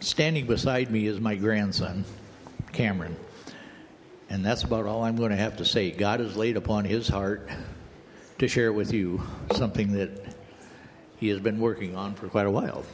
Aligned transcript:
standing 0.00 0.46
beside 0.46 0.90
me 0.90 1.06
is 1.06 1.20
my 1.20 1.36
grandson, 1.36 2.04
Cameron. 2.72 3.16
And 4.28 4.44
that's 4.44 4.62
about 4.62 4.86
all 4.86 5.04
I'm 5.04 5.16
going 5.16 5.30
to 5.30 5.36
have 5.36 5.56
to 5.58 5.64
say. 5.64 5.90
God 5.90 6.20
has 6.20 6.36
laid 6.36 6.56
upon 6.56 6.84
his 6.84 7.08
heart 7.08 7.48
to 8.38 8.48
share 8.48 8.72
with 8.72 8.92
you 8.92 9.22
something 9.54 9.92
that 9.92 10.34
he 11.18 11.28
has 11.28 11.40
been 11.40 11.60
working 11.60 11.96
on 11.96 12.14
for 12.14 12.28
quite 12.28 12.46
a 12.46 12.50
while. 12.50 12.84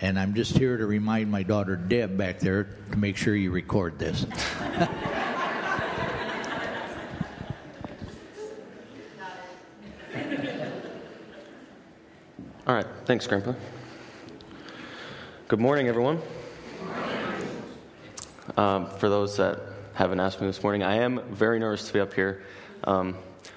And 0.00 0.18
I'm 0.18 0.34
just 0.34 0.56
here 0.56 0.76
to 0.76 0.86
remind 0.86 1.30
my 1.30 1.42
daughter 1.42 1.74
Deb 1.76 2.16
back 2.16 2.38
there 2.38 2.68
to 2.92 2.96
make 2.96 3.16
sure 3.16 3.34
you 3.34 3.50
record 3.50 3.98
this. 3.98 4.26
All 12.66 12.74
right, 12.74 12.86
thanks, 13.06 13.26
Grandpa. 13.26 13.54
Good 15.48 15.60
morning, 15.60 15.88
everyone. 15.88 16.20
Um, 18.58 18.90
for 18.98 19.08
those 19.08 19.38
that 19.38 19.58
haven't 19.94 20.20
asked 20.20 20.42
me 20.42 20.46
this 20.46 20.62
morning, 20.62 20.82
I 20.82 20.96
am 20.96 21.22
very 21.30 21.58
nervous 21.58 21.86
to 21.86 21.92
be 21.94 22.00
up 22.00 22.12
here. 22.12 22.42
Um, 22.84 23.16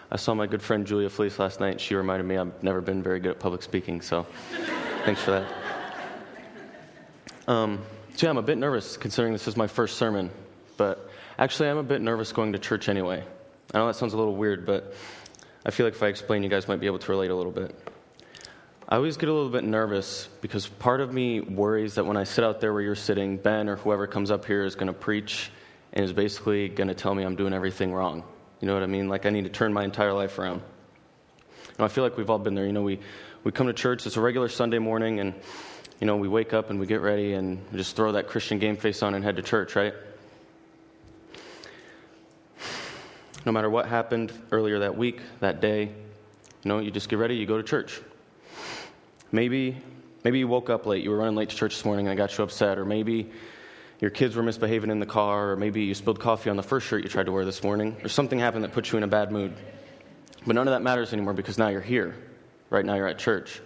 I 0.10 0.16
saw 0.16 0.34
my 0.34 0.48
good 0.48 0.62
friend 0.62 0.88
Julia 0.88 1.10
Felice 1.10 1.38
last 1.38 1.60
night. 1.60 1.82
She 1.82 1.94
reminded 1.96 2.24
me 2.24 2.38
I've 2.38 2.64
never 2.64 2.80
been 2.80 3.04
very 3.04 3.20
good 3.20 3.32
at 3.32 3.40
public 3.42 3.62
speaking, 3.62 4.00
so 4.00 4.26
thanks 5.04 5.22
for 5.22 5.32
that. 5.32 5.54
Um, 7.50 7.82
so, 8.16 8.26
yeah, 8.26 8.30
I'm 8.30 8.38
a 8.38 8.42
bit 8.42 8.58
nervous 8.58 8.96
considering 8.96 9.34
this 9.34 9.50
is 9.50 9.58
my 9.58 9.68
first 9.68 9.98
sermon, 9.98 10.32
but 10.78 11.10
actually, 11.40 11.68
I'm 11.68 11.78
a 11.78 11.84
bit 11.84 12.00
nervous 12.00 12.32
going 12.32 12.54
to 12.54 12.60
church 12.60 12.88
anyway. 12.88 13.22
I 13.74 13.80
know 13.80 13.88
that 13.88 13.98
sounds 13.98 14.14
a 14.14 14.18
little 14.18 14.38
weird, 14.38 14.66
but 14.66 14.94
I 15.66 15.72
feel 15.72 15.86
like 15.86 15.96
if 15.96 16.04
I 16.04 16.08
explain, 16.08 16.42
you 16.42 16.48
guys 16.48 16.70
might 16.70 16.80
be 16.80 16.86
able 16.86 17.00
to 17.00 17.12
relate 17.12 17.32
a 17.32 17.36
little 17.36 17.52
bit. 17.52 17.76
I 18.92 18.98
always 18.98 19.16
get 19.16 19.30
a 19.30 19.34
little 19.34 19.50
bit 19.50 19.64
nervous 19.64 20.28
because 20.42 20.68
part 20.68 21.00
of 21.00 21.14
me 21.14 21.40
worries 21.40 21.96
that 21.96 22.06
when 22.06 22.18
I 22.18 22.26
sit 22.26 22.44
out 22.44 22.60
there 22.60 22.74
where 22.74 22.82
you're 22.82 22.94
sitting, 22.94 23.38
Ben 23.38 23.70
or 23.70 23.78
whoever 23.78 24.06
comes 24.06 24.32
up 24.32 24.44
here 24.44 24.66
is 24.66 24.76
going 24.76 24.88
to 24.88 24.94
preach 24.94 25.50
and 25.94 26.04
is 26.04 26.12
basically 26.12 26.68
going 26.68 26.90
to 26.90 26.94
tell 26.94 27.16
me 27.16 27.24
I'm 27.24 27.38
doing 27.38 27.54
everything 27.54 27.94
wrong. 27.94 28.26
You 28.60 28.68
know 28.68 28.74
what 28.74 28.84
I 28.84 28.88
mean? 28.88 29.08
Like 29.08 29.26
I 29.26 29.30
need 29.30 29.46
to 29.46 29.50
turn 29.50 29.72
my 29.72 29.86
entire 29.86 30.12
life 30.12 30.38
around. 30.38 30.62
And 31.78 31.86
I 31.86 31.88
feel 31.88 32.04
like 32.04 32.18
we've 32.18 32.30
all 32.30 32.38
been 32.38 32.54
there. 32.54 32.66
You 32.66 32.74
know, 32.74 32.82
we, 32.82 33.00
we 33.46 33.54
come 33.54 33.68
to 33.68 33.74
church, 33.74 34.06
it's 34.06 34.18
a 34.18 34.22
regular 34.22 34.50
Sunday 34.50 34.80
morning, 34.80 35.22
and, 35.22 35.36
you 36.02 36.06
know, 36.06 36.18
we 36.18 36.28
wake 36.28 36.54
up 36.54 36.70
and 36.70 36.78
we 36.78 36.86
get 36.86 37.00
ready 37.00 37.32
and 37.32 37.62
just 37.74 37.96
throw 37.96 38.12
that 38.12 38.28
Christian 38.28 38.60
game 38.60 38.76
face 38.76 39.02
on 39.04 39.14
and 39.14 39.24
head 39.24 39.38
to 39.38 39.42
church, 39.42 39.74
right? 39.78 39.94
No 43.46 43.54
matter 43.54 43.70
what 43.70 43.86
happened 43.86 44.34
earlier 44.52 44.80
that 44.80 44.98
week, 44.98 45.22
that 45.40 45.62
day, 45.62 45.84
you 45.84 45.94
know, 46.66 46.80
you 46.80 46.92
just 46.92 47.08
get 47.08 47.20
ready, 47.20 47.36
you 47.36 47.46
go 47.46 47.56
to 47.56 47.64
church. 47.64 48.02
Maybe, 49.32 49.78
maybe 50.24 50.40
you 50.40 50.48
woke 50.48 50.70
up 50.70 50.86
late, 50.86 51.04
you 51.04 51.10
were 51.10 51.18
running 51.18 51.36
late 51.36 51.50
to 51.50 51.56
church 51.56 51.76
this 51.76 51.86
morning 51.86 52.08
and 52.08 52.14
I 52.14 52.16
got 52.16 52.38
you 52.38 52.44
upset, 52.44 52.78
or 52.78 52.84
maybe 52.86 53.32
your 54.00 54.10
kids 54.12 54.36
were 54.36 54.44
misbehaving 54.44 54.90
in 54.90 55.00
the 55.00 55.06
car, 55.06 55.52
or 55.52 55.56
maybe 55.56 55.84
you 55.84 55.94
spilled 55.94 56.20
coffee 56.20 56.50
on 56.50 56.58
the 56.58 56.64
first 56.64 56.88
shirt 56.88 57.04
you 57.04 57.10
tried 57.10 57.28
to 57.28 57.32
wear 57.32 57.46
this 57.46 57.64
morning, 57.64 57.96
or 58.04 58.10
something 58.10 58.40
happened 58.40 58.66
that 58.66 58.74
put 58.74 58.92
you 58.92 58.98
in 58.98 59.04
a 59.04 59.08
bad 59.08 59.32
mood. 59.32 59.54
But 60.46 60.56
none 60.56 60.68
of 60.68 60.74
that 60.74 60.82
matters 60.82 61.14
anymore 61.14 61.34
because 61.34 61.58
now 61.58 61.70
you're 61.70 61.80
here. 61.82 62.16
Right 62.70 62.84
now 62.84 62.96
you're 62.96 63.08
at 63.08 63.20
church. 63.20 63.62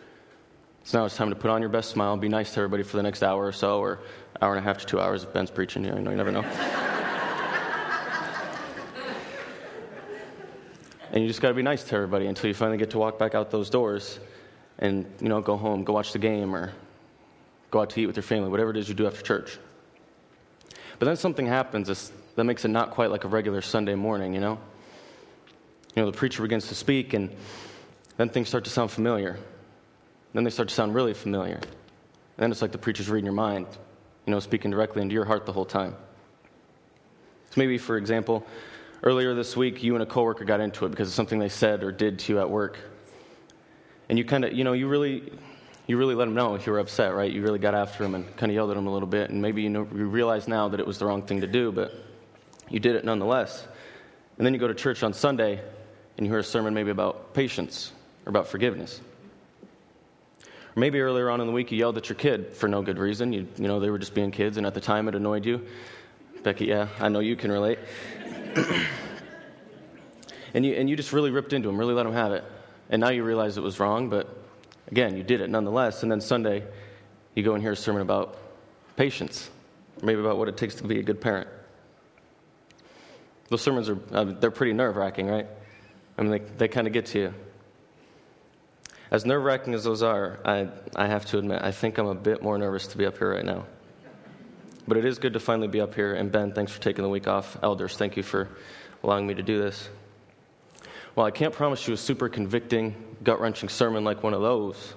So 0.83 0.99
now 0.99 1.05
it's 1.05 1.15
time 1.15 1.29
to 1.29 1.35
put 1.35 1.49
on 1.49 1.61
your 1.61 1.69
best 1.69 1.89
smile, 1.89 2.15
be 2.17 2.29
nice 2.29 2.53
to 2.53 2.59
everybody 2.59 2.83
for 2.83 2.97
the 2.97 3.03
next 3.03 3.23
hour 3.23 3.43
or 3.43 3.51
so, 3.51 3.79
or 3.79 4.01
hour 4.41 4.55
and 4.55 4.59
a 4.59 4.63
half 4.63 4.77
to 4.79 4.85
two 4.85 4.99
hours 4.99 5.23
if 5.23 5.33
Ben's 5.33 5.49
preaching. 5.49 5.83
You 5.83 5.95
know, 5.95 6.11
you 6.11 6.17
never 6.17 6.31
know. 6.31 6.43
and 11.11 11.23
you 11.23 11.27
just 11.27 11.41
got 11.41 11.47
to 11.47 11.55
be 11.55 11.63
nice 11.63 11.83
to 11.85 11.95
everybody 11.95 12.27
until 12.27 12.49
you 12.49 12.53
finally 12.53 12.77
get 12.77 12.91
to 12.91 12.99
walk 12.99 13.17
back 13.17 13.33
out 13.33 13.49
those 13.49 13.71
doors 13.71 14.19
and 14.79 15.05
you 15.21 15.29
know 15.29 15.41
go 15.41 15.57
home, 15.57 15.83
go 15.83 15.93
watch 15.93 16.11
the 16.13 16.19
game, 16.19 16.55
or 16.55 16.73
go 17.71 17.81
out 17.81 17.89
to 17.91 18.01
eat 18.01 18.05
with 18.05 18.15
your 18.15 18.23
family, 18.23 18.49
whatever 18.49 18.71
it 18.71 18.77
is 18.77 18.87
you 18.87 18.95
do 18.95 19.07
after 19.07 19.21
church. 19.21 19.57
But 20.99 21.07
then 21.07 21.17
something 21.17 21.45
happens 21.45 22.11
that 22.35 22.43
makes 22.43 22.63
it 22.65 22.69
not 22.69 22.91
quite 22.91 23.11
like 23.11 23.23
a 23.23 23.27
regular 23.27 23.61
Sunday 23.61 23.95
morning, 23.95 24.33
you 24.33 24.39
know? 24.39 24.57
You 25.95 26.03
know, 26.03 26.11
the 26.11 26.17
preacher 26.17 26.41
begins 26.41 26.67
to 26.69 26.75
speak, 26.75 27.13
and 27.13 27.35
then 28.17 28.29
things 28.29 28.47
start 28.47 28.63
to 28.65 28.69
sound 28.69 28.91
familiar. 28.91 29.37
Then 30.33 30.43
they 30.43 30.49
start 30.49 30.69
to 30.69 30.75
sound 30.75 30.93
really 30.93 31.13
familiar. 31.13 31.55
And 31.55 31.63
then 32.37 32.51
it's 32.51 32.61
like 32.61 32.71
the 32.71 32.77
preacher's 32.77 33.09
reading 33.09 33.25
your 33.25 33.33
mind, 33.33 33.67
you 34.25 34.31
know, 34.31 34.39
speaking 34.39 34.71
directly 34.71 35.01
into 35.01 35.13
your 35.13 35.25
heart 35.25 35.45
the 35.45 35.53
whole 35.53 35.65
time. 35.65 35.95
So 37.51 37.53
maybe, 37.61 37.77
for 37.77 37.97
example, 37.97 38.45
earlier 39.03 39.33
this 39.33 39.55
week, 39.55 39.83
you 39.83 39.95
and 39.95 40.03
a 40.03 40.05
coworker 40.05 40.43
got 40.43 40.59
into 40.59 40.85
it 40.85 40.89
because 40.89 41.07
of 41.07 41.13
something 41.13 41.39
they 41.39 41.49
said 41.49 41.83
or 41.83 41.91
did 41.91 42.19
to 42.19 42.33
you 42.33 42.39
at 42.39 42.49
work. 42.49 42.77
And 44.09 44.17
you 44.17 44.25
kind 44.25 44.45
of, 44.45 44.53
you 44.53 44.63
know, 44.63 44.73
you 44.73 44.87
really, 44.87 45.31
you 45.87 45.97
really 45.97 46.15
let 46.15 46.27
him 46.27 46.33
know 46.33 46.55
if 46.55 46.65
you 46.65 46.73
were 46.73 46.79
upset, 46.79 47.13
right? 47.15 47.31
You 47.31 47.41
really 47.41 47.59
got 47.59 47.73
after 47.73 48.03
him 48.03 48.15
and 48.15 48.25
kind 48.37 48.51
of 48.51 48.55
yelled 48.55 48.71
at 48.71 48.77
him 48.77 48.87
a 48.87 48.93
little 48.93 49.07
bit, 49.07 49.29
and 49.29 49.41
maybe 49.41 49.63
you, 49.63 49.69
know, 49.69 49.87
you 49.95 50.05
realize 50.05 50.47
now 50.47 50.69
that 50.69 50.79
it 50.79 50.87
was 50.87 50.99
the 50.99 51.05
wrong 51.05 51.23
thing 51.23 51.41
to 51.41 51.47
do, 51.47 51.71
but 51.71 51.93
you 52.69 52.79
did 52.79 52.95
it 52.95 53.05
nonetheless. 53.05 53.67
And 54.37 54.45
then 54.45 54.53
you 54.53 54.59
go 54.59 54.67
to 54.67 54.75
church 54.75 55.03
on 55.03 55.13
Sunday 55.13 55.61
and 56.17 56.25
you 56.25 56.31
hear 56.31 56.39
a 56.39 56.43
sermon 56.43 56.73
maybe 56.73 56.91
about 56.91 57.33
patience 57.33 57.91
or 58.25 58.29
about 58.29 58.47
forgiveness. 58.47 58.99
Or 60.43 60.79
maybe 60.79 60.99
earlier 60.99 61.29
on 61.29 61.41
in 61.41 61.47
the 61.47 61.53
week 61.53 61.71
you 61.71 61.77
yelled 61.77 61.97
at 61.97 62.09
your 62.09 62.17
kid 62.17 62.53
for 62.53 62.67
no 62.67 62.81
good 62.81 62.97
reason. 62.97 63.31
You, 63.33 63.47
you 63.57 63.67
know, 63.67 63.79
they 63.79 63.89
were 63.89 63.99
just 63.99 64.13
being 64.13 64.31
kids, 64.31 64.57
and 64.57 64.65
at 64.65 64.73
the 64.73 64.81
time 64.81 65.07
it 65.07 65.15
annoyed 65.15 65.45
you. 65.45 65.65
Becky, 66.43 66.65
yeah, 66.65 66.89
I 66.99 67.09
know 67.09 67.19
you 67.19 67.35
can 67.35 67.51
relate. 67.51 67.79
and, 70.53 70.65
you, 70.65 70.73
and 70.73 70.89
you 70.89 70.95
just 70.95 71.13
really 71.13 71.31
ripped 71.31 71.53
into 71.53 71.69
him, 71.69 71.77
really 71.77 71.93
let 71.93 72.05
him 72.05 72.13
have 72.13 72.33
it. 72.33 72.43
And 72.89 72.99
now 72.99 73.09
you 73.09 73.23
realize 73.23 73.57
it 73.57 73.63
was 73.63 73.79
wrong, 73.79 74.09
but 74.09 74.27
Again, 74.91 75.17
you 75.17 75.23
did 75.23 75.41
it 75.41 75.49
nonetheless. 75.49 76.03
And 76.03 76.11
then 76.11 76.21
Sunday, 76.21 76.63
you 77.33 77.43
go 77.43 77.53
and 77.53 77.61
hear 77.61 77.71
a 77.71 77.75
sermon 77.75 78.01
about 78.01 78.37
patience, 78.95 79.49
maybe 80.01 80.19
about 80.19 80.37
what 80.37 80.47
it 80.47 80.57
takes 80.57 80.75
to 80.75 80.83
be 80.83 80.99
a 80.99 81.03
good 81.03 81.19
parent. 81.19 81.47
Those 83.49 83.61
sermons 83.61 83.89
are 83.89 83.99
uh, 84.11 84.25
they're 84.25 84.51
pretty 84.51 84.73
nerve 84.73 84.95
wracking, 84.95 85.27
right? 85.27 85.47
I 86.17 86.21
mean, 86.21 86.31
they, 86.31 86.39
they 86.39 86.67
kind 86.67 86.87
of 86.87 86.93
get 86.93 87.07
to 87.07 87.19
you. 87.19 87.33
As 89.11 89.25
nerve 89.25 89.43
wracking 89.43 89.73
as 89.73 89.83
those 89.83 90.01
are, 90.01 90.39
I, 90.45 90.67
I 90.95 91.07
have 91.07 91.25
to 91.27 91.37
admit, 91.37 91.61
I 91.61 91.71
think 91.71 91.97
I'm 91.97 92.07
a 92.07 92.15
bit 92.15 92.41
more 92.41 92.57
nervous 92.57 92.87
to 92.87 92.97
be 92.97 93.05
up 93.05 93.17
here 93.17 93.33
right 93.33 93.45
now. 93.45 93.65
But 94.87 94.97
it 94.97 95.05
is 95.05 95.19
good 95.19 95.33
to 95.33 95.39
finally 95.39 95.67
be 95.67 95.81
up 95.81 95.93
here. 95.95 96.13
And 96.13 96.31
Ben, 96.31 96.53
thanks 96.53 96.71
for 96.71 96.81
taking 96.81 97.03
the 97.03 97.09
week 97.09 97.27
off. 97.27 97.57
Elders, 97.61 97.97
thank 97.97 98.17
you 98.17 98.23
for 98.23 98.49
allowing 99.03 99.27
me 99.27 99.33
to 99.33 99.43
do 99.43 99.59
this. 99.59 99.89
Well, 101.15 101.25
I 101.25 101.31
can't 101.31 101.53
promise 101.53 101.87
you 101.87 101.93
a 101.93 101.97
super 101.97 102.27
convicting, 102.27 102.93
gut 103.23 103.39
wrenching 103.39 103.69
sermon 103.69 104.03
like 104.03 104.21
one 104.21 104.33
of 104.33 104.41
those. 104.41 104.95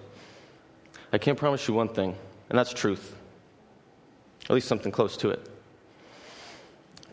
I 1.12 1.18
can't 1.18 1.38
promise 1.38 1.68
you 1.68 1.74
one 1.74 1.88
thing, 1.88 2.16
and 2.50 2.58
that's 2.58 2.72
truth. 2.72 3.16
At 4.44 4.50
least 4.50 4.66
something 4.66 4.90
close 4.90 5.16
to 5.18 5.30
it. 5.30 5.48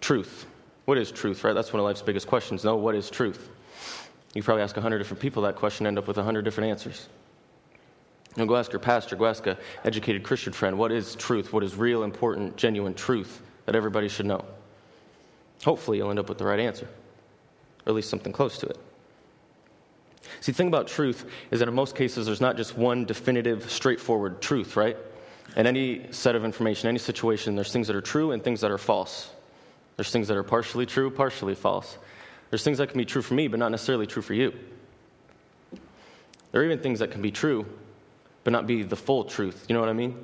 Truth. 0.01 0.47
What 0.85 0.97
is 0.97 1.11
truth, 1.11 1.43
right? 1.43 1.53
That's 1.53 1.71
one 1.71 1.79
of 1.79 1.85
life's 1.85 2.01
biggest 2.01 2.27
questions. 2.27 2.63
No, 2.63 2.75
what 2.77 2.95
is 2.95 3.09
truth? 3.09 3.49
You 4.33 4.41
probably 4.41 4.63
ask 4.63 4.75
100 4.75 4.97
different 4.97 5.21
people 5.21 5.43
that 5.43 5.55
question, 5.55 5.85
end 5.85 5.99
up 5.99 6.07
with 6.07 6.17
100 6.17 6.43
different 6.43 6.69
answers. 6.69 7.07
Now 8.37 8.45
go 8.45 8.55
ask 8.55 8.71
your 8.71 8.79
pastor, 8.79 9.15
go 9.15 9.27
ask 9.27 9.45
an 9.47 9.55
educated 9.85 10.23
Christian 10.23 10.51
friend, 10.51 10.77
what 10.77 10.91
is 10.91 11.15
truth? 11.15 11.53
What 11.53 11.63
is 11.63 11.75
real, 11.75 12.03
important, 12.03 12.57
genuine 12.57 12.93
truth 12.93 13.41
that 13.65 13.75
everybody 13.75 14.09
should 14.09 14.25
know? 14.25 14.43
Hopefully, 15.63 15.97
you'll 15.97 16.09
end 16.09 16.19
up 16.19 16.27
with 16.27 16.37
the 16.37 16.45
right 16.45 16.59
answer, 16.59 16.85
or 16.85 17.89
at 17.89 17.93
least 17.93 18.09
something 18.09 18.33
close 18.33 18.57
to 18.57 18.67
it. 18.67 18.77
See, 20.41 20.51
the 20.51 20.57
thing 20.57 20.67
about 20.67 20.87
truth 20.87 21.25
is 21.51 21.59
that 21.59 21.67
in 21.67 21.73
most 21.73 21.95
cases, 21.95 22.25
there's 22.25 22.41
not 22.41 22.57
just 22.57 22.77
one 22.77 23.05
definitive, 23.05 23.69
straightforward 23.69 24.41
truth, 24.41 24.75
right? 24.75 24.97
In 25.55 25.67
any 25.67 26.11
set 26.11 26.35
of 26.35 26.43
information, 26.43 26.89
any 26.89 26.99
situation, 26.99 27.55
there's 27.55 27.71
things 27.71 27.87
that 27.87 27.95
are 27.95 28.01
true 28.01 28.31
and 28.31 28.43
things 28.43 28.61
that 28.61 28.71
are 28.71 28.77
false. 28.77 29.31
There's 29.95 30.11
things 30.11 30.27
that 30.27 30.37
are 30.37 30.43
partially 30.43 30.85
true, 30.85 31.09
partially 31.09 31.55
false. 31.55 31.97
There's 32.49 32.63
things 32.63 32.77
that 32.79 32.89
can 32.89 32.97
be 32.97 33.05
true 33.05 33.21
for 33.21 33.33
me, 33.33 33.47
but 33.47 33.59
not 33.59 33.71
necessarily 33.71 34.07
true 34.07 34.21
for 34.21 34.33
you. 34.33 34.53
There 36.51 36.61
are 36.61 36.65
even 36.65 36.79
things 36.79 36.99
that 36.99 37.11
can 37.11 37.21
be 37.21 37.31
true, 37.31 37.65
but 38.43 38.51
not 38.51 38.67
be 38.67 38.83
the 38.83 38.95
full 38.95 39.23
truth. 39.23 39.65
You 39.67 39.73
know 39.73 39.79
what 39.79 39.89
I 39.89 39.93
mean? 39.93 40.15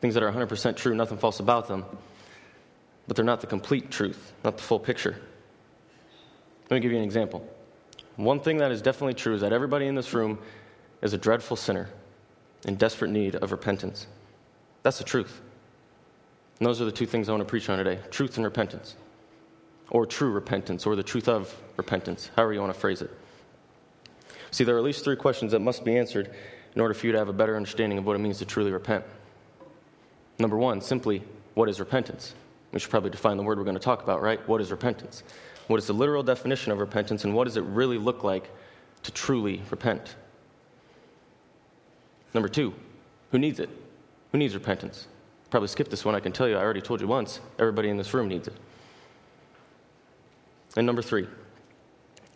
Things 0.00 0.14
that 0.14 0.22
are 0.22 0.30
100% 0.30 0.76
true, 0.76 0.94
nothing 0.94 1.18
false 1.18 1.40
about 1.40 1.68
them, 1.68 1.84
but 3.06 3.16
they're 3.16 3.24
not 3.24 3.40
the 3.40 3.46
complete 3.46 3.90
truth, 3.90 4.32
not 4.42 4.56
the 4.56 4.62
full 4.62 4.78
picture. 4.78 5.16
Let 6.70 6.76
me 6.76 6.80
give 6.80 6.92
you 6.92 6.98
an 6.98 7.04
example. 7.04 7.46
One 8.16 8.40
thing 8.40 8.58
that 8.58 8.70
is 8.70 8.80
definitely 8.80 9.14
true 9.14 9.34
is 9.34 9.40
that 9.40 9.52
everybody 9.52 9.86
in 9.86 9.94
this 9.94 10.14
room 10.14 10.38
is 11.02 11.12
a 11.12 11.18
dreadful 11.18 11.56
sinner 11.56 11.88
in 12.64 12.76
desperate 12.76 13.10
need 13.10 13.34
of 13.36 13.52
repentance. 13.52 14.06
That's 14.82 14.98
the 14.98 15.04
truth. 15.04 15.40
And 16.58 16.66
those 16.66 16.80
are 16.80 16.84
the 16.84 16.92
two 16.92 17.06
things 17.06 17.28
I 17.28 17.32
want 17.32 17.42
to 17.42 17.48
preach 17.48 17.68
on 17.68 17.78
today 17.78 17.98
truth 18.10 18.36
and 18.36 18.44
repentance, 18.44 18.94
or 19.90 20.06
true 20.06 20.30
repentance, 20.30 20.86
or 20.86 20.94
the 20.94 21.02
truth 21.02 21.28
of 21.28 21.54
repentance, 21.76 22.30
however 22.36 22.52
you 22.52 22.60
want 22.60 22.72
to 22.72 22.78
phrase 22.78 23.02
it. 23.02 23.10
See, 24.50 24.62
there 24.62 24.76
are 24.76 24.78
at 24.78 24.84
least 24.84 25.02
three 25.02 25.16
questions 25.16 25.50
that 25.52 25.58
must 25.58 25.84
be 25.84 25.98
answered 25.98 26.32
in 26.74 26.80
order 26.80 26.94
for 26.94 27.06
you 27.06 27.12
to 27.12 27.18
have 27.18 27.28
a 27.28 27.32
better 27.32 27.56
understanding 27.56 27.98
of 27.98 28.06
what 28.06 28.14
it 28.14 28.20
means 28.20 28.38
to 28.38 28.44
truly 28.44 28.70
repent. 28.70 29.04
Number 30.38 30.56
one, 30.56 30.80
simply, 30.80 31.22
what 31.54 31.68
is 31.68 31.80
repentance? 31.80 32.34
We 32.72 32.80
should 32.80 32.90
probably 32.90 33.10
define 33.10 33.36
the 33.36 33.42
word 33.42 33.58
we're 33.58 33.64
going 33.64 33.76
to 33.76 33.82
talk 33.82 34.02
about, 34.02 34.22
right? 34.22 34.46
What 34.48 34.60
is 34.60 34.70
repentance? 34.70 35.22
What 35.66 35.78
is 35.78 35.86
the 35.86 35.92
literal 35.92 36.22
definition 36.22 36.72
of 36.72 36.78
repentance, 36.78 37.24
and 37.24 37.34
what 37.34 37.44
does 37.44 37.56
it 37.56 37.64
really 37.64 37.98
look 37.98 38.22
like 38.22 38.50
to 39.02 39.12
truly 39.12 39.62
repent? 39.70 40.16
Number 42.34 42.48
two, 42.48 42.74
who 43.30 43.38
needs 43.38 43.60
it? 43.60 43.70
Who 44.32 44.38
needs 44.38 44.54
repentance? 44.54 45.06
Probably 45.50 45.68
skip 45.68 45.88
this 45.88 46.04
one, 46.04 46.14
I 46.14 46.20
can 46.20 46.32
tell 46.32 46.48
you. 46.48 46.56
I 46.56 46.62
already 46.62 46.80
told 46.80 47.00
you 47.00 47.06
once. 47.06 47.40
Everybody 47.58 47.88
in 47.88 47.96
this 47.96 48.12
room 48.12 48.28
needs 48.28 48.48
it. 48.48 48.54
And 50.76 50.86
number 50.86 51.02
three, 51.02 51.28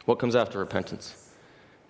what 0.04 0.18
comes 0.18 0.36
after 0.36 0.58
repentance? 0.58 1.28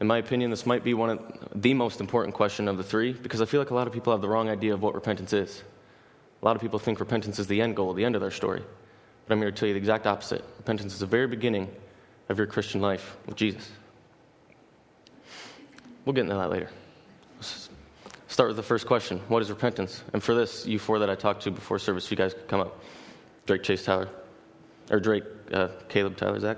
In 0.00 0.06
my 0.06 0.18
opinion, 0.18 0.50
this 0.50 0.64
might 0.64 0.84
be 0.84 0.94
one 0.94 1.10
of 1.10 1.20
the 1.54 1.74
most 1.74 2.00
important 2.00 2.34
question 2.34 2.68
of 2.68 2.78
the 2.78 2.84
three 2.84 3.12
because 3.12 3.42
I 3.42 3.44
feel 3.44 3.60
like 3.60 3.70
a 3.70 3.74
lot 3.74 3.86
of 3.86 3.92
people 3.92 4.12
have 4.12 4.22
the 4.22 4.28
wrong 4.28 4.48
idea 4.48 4.72
of 4.72 4.80
what 4.80 4.94
repentance 4.94 5.32
is. 5.32 5.62
A 6.40 6.44
lot 6.44 6.56
of 6.56 6.62
people 6.62 6.78
think 6.78 7.00
repentance 7.00 7.38
is 7.38 7.46
the 7.46 7.60
end 7.60 7.76
goal, 7.76 7.92
the 7.92 8.04
end 8.04 8.14
of 8.14 8.22
their 8.22 8.30
story. 8.30 8.62
But 9.28 9.34
I'm 9.34 9.40
here 9.40 9.50
to 9.50 9.56
tell 9.56 9.68
you 9.68 9.74
the 9.74 9.78
exact 9.78 10.06
opposite. 10.06 10.42
Repentance 10.56 10.94
is 10.94 11.00
the 11.00 11.06
very 11.06 11.26
beginning 11.26 11.68
of 12.30 12.38
your 12.38 12.46
Christian 12.46 12.80
life 12.80 13.18
with 13.26 13.36
Jesus. 13.36 13.70
We'll 16.06 16.14
get 16.14 16.22
into 16.22 16.34
that 16.34 16.48
later. 16.48 16.70
Let's 17.36 17.68
start 18.28 18.48
with 18.48 18.56
the 18.56 18.62
first 18.62 18.86
question 18.86 19.18
What 19.28 19.42
is 19.42 19.50
repentance? 19.50 20.02
And 20.14 20.22
for 20.22 20.34
this, 20.34 20.66
you 20.66 20.78
four 20.78 20.98
that 21.00 21.10
I 21.10 21.14
talked 21.14 21.42
to 21.42 21.50
before 21.50 21.78
service, 21.78 22.10
you 22.10 22.16
guys 22.16 22.32
could 22.32 22.48
come 22.48 22.60
up. 22.60 22.82
Drake, 23.44 23.62
Chase, 23.62 23.84
Tyler. 23.84 24.08
Or 24.90 24.98
Drake, 24.98 25.24
uh, 25.52 25.68
Caleb, 25.90 26.16
Tyler, 26.16 26.40
Zach. 26.40 26.56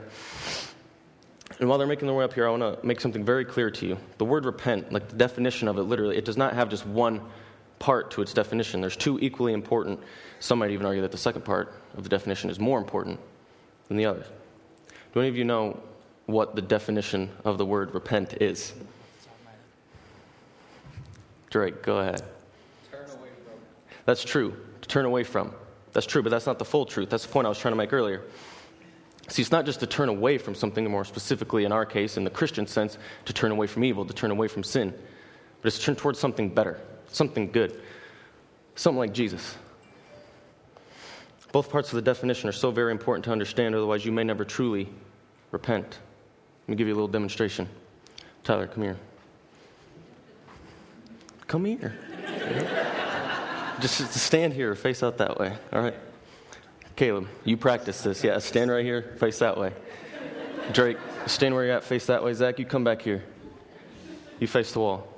And 1.59 1.69
while 1.69 1.77
they're 1.77 1.89
making 1.89 2.07
their 2.07 2.15
way 2.15 2.25
up 2.25 2.33
here, 2.33 2.47
I 2.47 2.51
want 2.51 2.63
to 2.63 2.87
make 2.87 3.01
something 3.01 3.25
very 3.25 3.45
clear 3.45 3.73
to 3.73 3.87
you. 3.87 3.99
The 4.19 4.25
word 4.25 4.45
repent, 4.45 4.93
like 4.93 5.09
the 5.09 5.17
definition 5.17 5.67
of 5.67 5.77
it, 5.77 5.83
literally, 5.83 6.17
it 6.17 6.25
does 6.25 6.37
not 6.37 6.55
have 6.55 6.69
just 6.69 6.87
one 6.87 7.21
part 7.81 8.13
to 8.13 8.23
its 8.23 8.33
definition. 8.33 8.81
There's 8.81 8.97
two 8.97 9.19
equally 9.19 9.53
important. 9.53 9.99
Some 10.39 10.61
might 10.61 10.71
even 10.71 10.87
argue 10.87 11.03
that 11.03 11.11
the 11.11 11.19
second 11.19 11.45
part 11.45 11.75
of 11.97 12.05
the 12.05 12.09
definition 12.09 12.49
is 12.49 12.61
more 12.61 12.79
important 12.79 13.19
than 13.89 13.97
the 13.97 14.07
other. 14.07 14.25
Do 15.13 15.21
any 15.21 15.29
of 15.29 15.37
you 15.37 15.45
know 15.45 15.81
what 16.27 16.55
the 16.55 16.63
definition 16.63 17.29
of 17.45 17.59
the 17.59 17.67
word 17.67 17.93
repent 17.93 18.41
is? 18.41 18.73
Drake, 21.51 21.83
go 21.83 21.99
ahead. 21.99 22.23
Turn 22.93 23.01
away 23.01 23.29
from. 23.45 23.55
That's 24.05 24.23
true. 24.23 24.55
To 24.83 24.89
turn 24.89 25.05
away 25.05 25.25
from. 25.25 25.53
That's 25.93 26.07
true, 26.07 26.23
but 26.23 26.31
that's 26.31 26.47
not 26.47 26.61
the 26.61 26.65
full 26.65 26.87
truth. 26.87 27.11
That's 27.11 27.27
the 27.27 27.33
point 27.33 27.47
I 27.47 27.49
was 27.49 27.59
trying 27.59 27.73
to 27.73 27.77
make 27.77 27.93
earlier. 27.93 28.23
See, 29.29 29.43
it's 29.43 29.51
not 29.51 29.65
just 29.65 29.81
to 29.81 29.87
turn 29.87 30.09
away 30.09 30.39
from 30.39 30.55
something, 30.55 30.89
more 30.89 31.05
specifically 31.05 31.65
in 31.65 31.73
our 31.73 31.87
case, 31.87 32.17
in 32.17 32.25
the 32.25 32.31
Christian 32.31 32.67
sense, 32.67 32.99
to 33.25 33.33
turn 33.33 33.51
away 33.51 33.67
from 33.67 33.85
evil, 33.85 34.05
to 34.05 34.13
turn 34.13 34.31
away 34.31 34.49
from 34.49 34.63
sin, 34.63 34.93
but 35.63 35.69
it's 35.69 35.79
to 35.79 35.85
turn 35.85 35.97
towards 35.97 36.19
something 36.19 36.49
better, 36.49 36.81
something 37.13 37.51
good, 37.51 37.81
something 38.75 38.99
like 38.99 39.13
Jesus. 39.13 39.57
Both 41.53 41.71
parts 41.71 41.89
of 41.89 41.97
the 41.97 42.03
definition 42.03 42.49
are 42.49 42.53
so 42.53 42.71
very 42.71 42.93
important 42.93 43.25
to 43.25 43.33
understand, 43.33 43.75
otherwise, 43.75 44.05
you 44.05 44.13
may 44.13 44.25
never 44.25 44.45
truly 44.45 44.89
repent. 45.51 45.99
Let 46.63 46.69
me 46.69 46.77
give 46.77 46.87
you 46.87 46.95
a 46.95 46.97
little 46.97 47.09
demonstration. 47.09 47.69
Tyler, 48.45 48.67
come 48.67 48.85
here. 48.85 48.97
Come 51.47 51.65
here. 51.65 51.97
just 53.81 54.13
stand 54.13 54.53
here, 54.53 54.75
face 54.77 55.03
out 55.03 55.19
that 55.19 55.39
way, 55.39 55.57
all 55.73 55.83
right? 55.83 55.95
Caleb, 56.95 57.27
you 57.45 57.57
practice 57.57 58.03
this. 58.03 58.23
Yeah, 58.23 58.39
stand 58.39 58.71
right 58.71 58.85
here, 58.85 59.15
face 59.19 59.39
that 59.41 59.59
way. 59.59 59.73
Drake, 60.73 60.99
stand 61.27 61.55
where 61.55 61.65
you're 61.65 61.77
at, 61.77 61.85
face 61.85 62.07
that 62.07 62.23
way. 62.23 62.33
Zach, 62.35 62.59
you 62.59 62.67
come 62.67 62.85
back 62.85 63.03
here. 63.03 63.25
You 64.39 64.47
face 64.47 64.73
the 64.73 64.81
wall. 64.81 65.09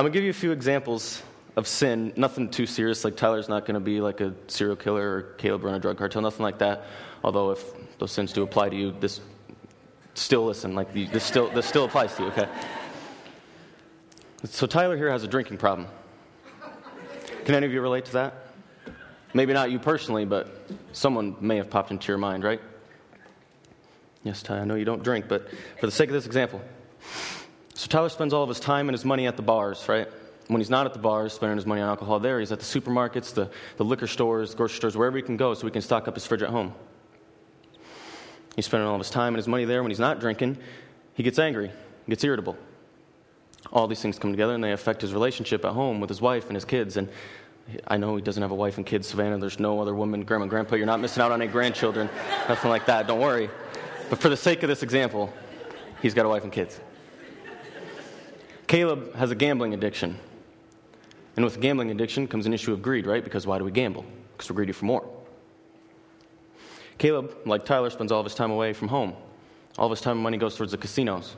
I'm 0.00 0.04
going 0.04 0.14
to 0.14 0.16
give 0.16 0.24
you 0.24 0.30
a 0.30 0.32
few 0.32 0.52
examples 0.52 1.22
of 1.56 1.68
sin. 1.68 2.14
Nothing 2.16 2.48
too 2.48 2.64
serious, 2.64 3.04
like 3.04 3.18
Tyler's 3.18 3.50
not 3.50 3.66
going 3.66 3.74
to 3.74 3.80
be 3.80 4.00
like 4.00 4.22
a 4.22 4.32
serial 4.46 4.74
killer 4.74 5.16
or 5.16 5.22
Caleb 5.36 5.62
run 5.62 5.74
a 5.74 5.78
drug 5.78 5.98
cartel, 5.98 6.22
nothing 6.22 6.42
like 6.42 6.56
that. 6.60 6.86
Although, 7.22 7.50
if 7.50 7.62
those 7.98 8.10
sins 8.10 8.32
do 8.32 8.42
apply 8.42 8.70
to 8.70 8.76
you, 8.76 8.94
this 8.98 9.20
still 10.14 10.46
listen, 10.46 10.74
like 10.74 10.94
this 10.94 11.22
still, 11.22 11.50
this 11.50 11.66
still 11.66 11.84
applies 11.84 12.14
to 12.16 12.22
you, 12.22 12.28
okay? 12.30 12.48
So, 14.44 14.66
Tyler 14.66 14.96
here 14.96 15.10
has 15.10 15.22
a 15.22 15.28
drinking 15.28 15.58
problem. 15.58 15.86
Can 17.44 17.54
any 17.54 17.66
of 17.66 17.72
you 17.74 17.82
relate 17.82 18.06
to 18.06 18.12
that? 18.12 18.46
Maybe 19.34 19.52
not 19.52 19.70
you 19.70 19.78
personally, 19.78 20.24
but 20.24 20.66
someone 20.92 21.36
may 21.42 21.56
have 21.56 21.68
popped 21.68 21.90
into 21.90 22.08
your 22.08 22.16
mind, 22.16 22.42
right? 22.42 22.62
Yes, 24.24 24.42
Ty, 24.42 24.60
I 24.60 24.64
know 24.64 24.76
you 24.76 24.86
don't 24.86 25.02
drink, 25.02 25.28
but 25.28 25.50
for 25.78 25.84
the 25.84 25.92
sake 25.92 26.08
of 26.08 26.14
this 26.14 26.24
example. 26.24 26.62
So 27.80 27.86
Tyler 27.86 28.10
spends 28.10 28.34
all 28.34 28.42
of 28.42 28.50
his 28.50 28.60
time 28.60 28.90
and 28.90 28.94
his 28.94 29.06
money 29.06 29.26
at 29.26 29.36
the 29.36 29.42
bars, 29.42 29.88
right? 29.88 30.06
When 30.48 30.60
he's 30.60 30.68
not 30.68 30.84
at 30.84 30.92
the 30.92 30.98
bars, 30.98 31.32
spending 31.32 31.56
his 31.56 31.64
money 31.64 31.80
on 31.80 31.88
alcohol 31.88 32.20
there, 32.20 32.38
he's 32.38 32.52
at 32.52 32.60
the 32.60 32.64
supermarkets, 32.66 33.32
the, 33.32 33.48
the 33.78 33.84
liquor 33.86 34.06
stores, 34.06 34.54
grocery 34.54 34.76
stores, 34.76 34.98
wherever 34.98 35.16
he 35.16 35.22
can 35.22 35.38
go 35.38 35.54
so 35.54 35.66
he 35.66 35.70
can 35.70 35.80
stock 35.80 36.06
up 36.06 36.14
his 36.14 36.26
fridge 36.26 36.42
at 36.42 36.50
home. 36.50 36.74
He's 38.54 38.66
spending 38.66 38.86
all 38.86 38.96
of 38.96 39.00
his 39.00 39.08
time 39.08 39.28
and 39.28 39.38
his 39.38 39.48
money 39.48 39.64
there. 39.64 39.82
When 39.82 39.90
he's 39.90 39.98
not 39.98 40.20
drinking, 40.20 40.58
he 41.14 41.22
gets 41.22 41.38
angry, 41.38 41.70
gets 42.06 42.22
irritable. 42.22 42.58
All 43.72 43.88
these 43.88 44.02
things 44.02 44.18
come 44.18 44.30
together 44.30 44.54
and 44.54 44.62
they 44.62 44.72
affect 44.72 45.00
his 45.00 45.14
relationship 45.14 45.64
at 45.64 45.72
home 45.72 46.00
with 46.00 46.10
his 46.10 46.20
wife 46.20 46.48
and 46.48 46.56
his 46.56 46.66
kids. 46.66 46.98
And 46.98 47.08
I 47.88 47.96
know 47.96 48.14
he 48.14 48.20
doesn't 48.20 48.42
have 48.42 48.50
a 48.50 48.54
wife 48.54 48.76
and 48.76 48.84
kids, 48.84 49.08
Savannah. 49.08 49.38
There's 49.38 49.58
no 49.58 49.80
other 49.80 49.94
woman, 49.94 50.24
grandma, 50.24 50.44
grandpa. 50.44 50.76
You're 50.76 50.84
not 50.84 51.00
missing 51.00 51.22
out 51.22 51.32
on 51.32 51.40
any 51.40 51.50
grandchildren, 51.50 52.10
nothing 52.46 52.68
like 52.68 52.84
that. 52.84 53.06
Don't 53.06 53.20
worry. 53.20 53.48
But 54.10 54.18
for 54.18 54.28
the 54.28 54.36
sake 54.36 54.62
of 54.62 54.68
this 54.68 54.82
example, 54.82 55.32
he's 56.02 56.12
got 56.12 56.26
a 56.26 56.28
wife 56.28 56.44
and 56.44 56.52
kids. 56.52 56.78
Caleb 58.70 59.16
has 59.16 59.32
a 59.32 59.34
gambling 59.34 59.74
addiction. 59.74 60.16
And 61.34 61.44
with 61.44 61.60
gambling 61.60 61.90
addiction 61.90 62.28
comes 62.28 62.46
an 62.46 62.54
issue 62.54 62.72
of 62.72 62.80
greed, 62.80 63.04
right? 63.04 63.24
Because 63.24 63.44
why 63.44 63.58
do 63.58 63.64
we 63.64 63.72
gamble? 63.72 64.04
Because 64.30 64.48
we're 64.48 64.54
greedy 64.54 64.70
for 64.70 64.84
more. 64.84 65.04
Caleb, 66.96 67.36
like 67.46 67.64
Tyler, 67.64 67.90
spends 67.90 68.12
all 68.12 68.20
of 68.20 68.26
his 68.26 68.36
time 68.36 68.52
away 68.52 68.72
from 68.72 68.86
home. 68.86 69.14
All 69.76 69.86
of 69.86 69.90
his 69.90 70.00
time 70.00 70.18
and 70.18 70.22
money 70.22 70.38
goes 70.38 70.54
towards 70.54 70.70
the 70.70 70.78
casinos. 70.78 71.34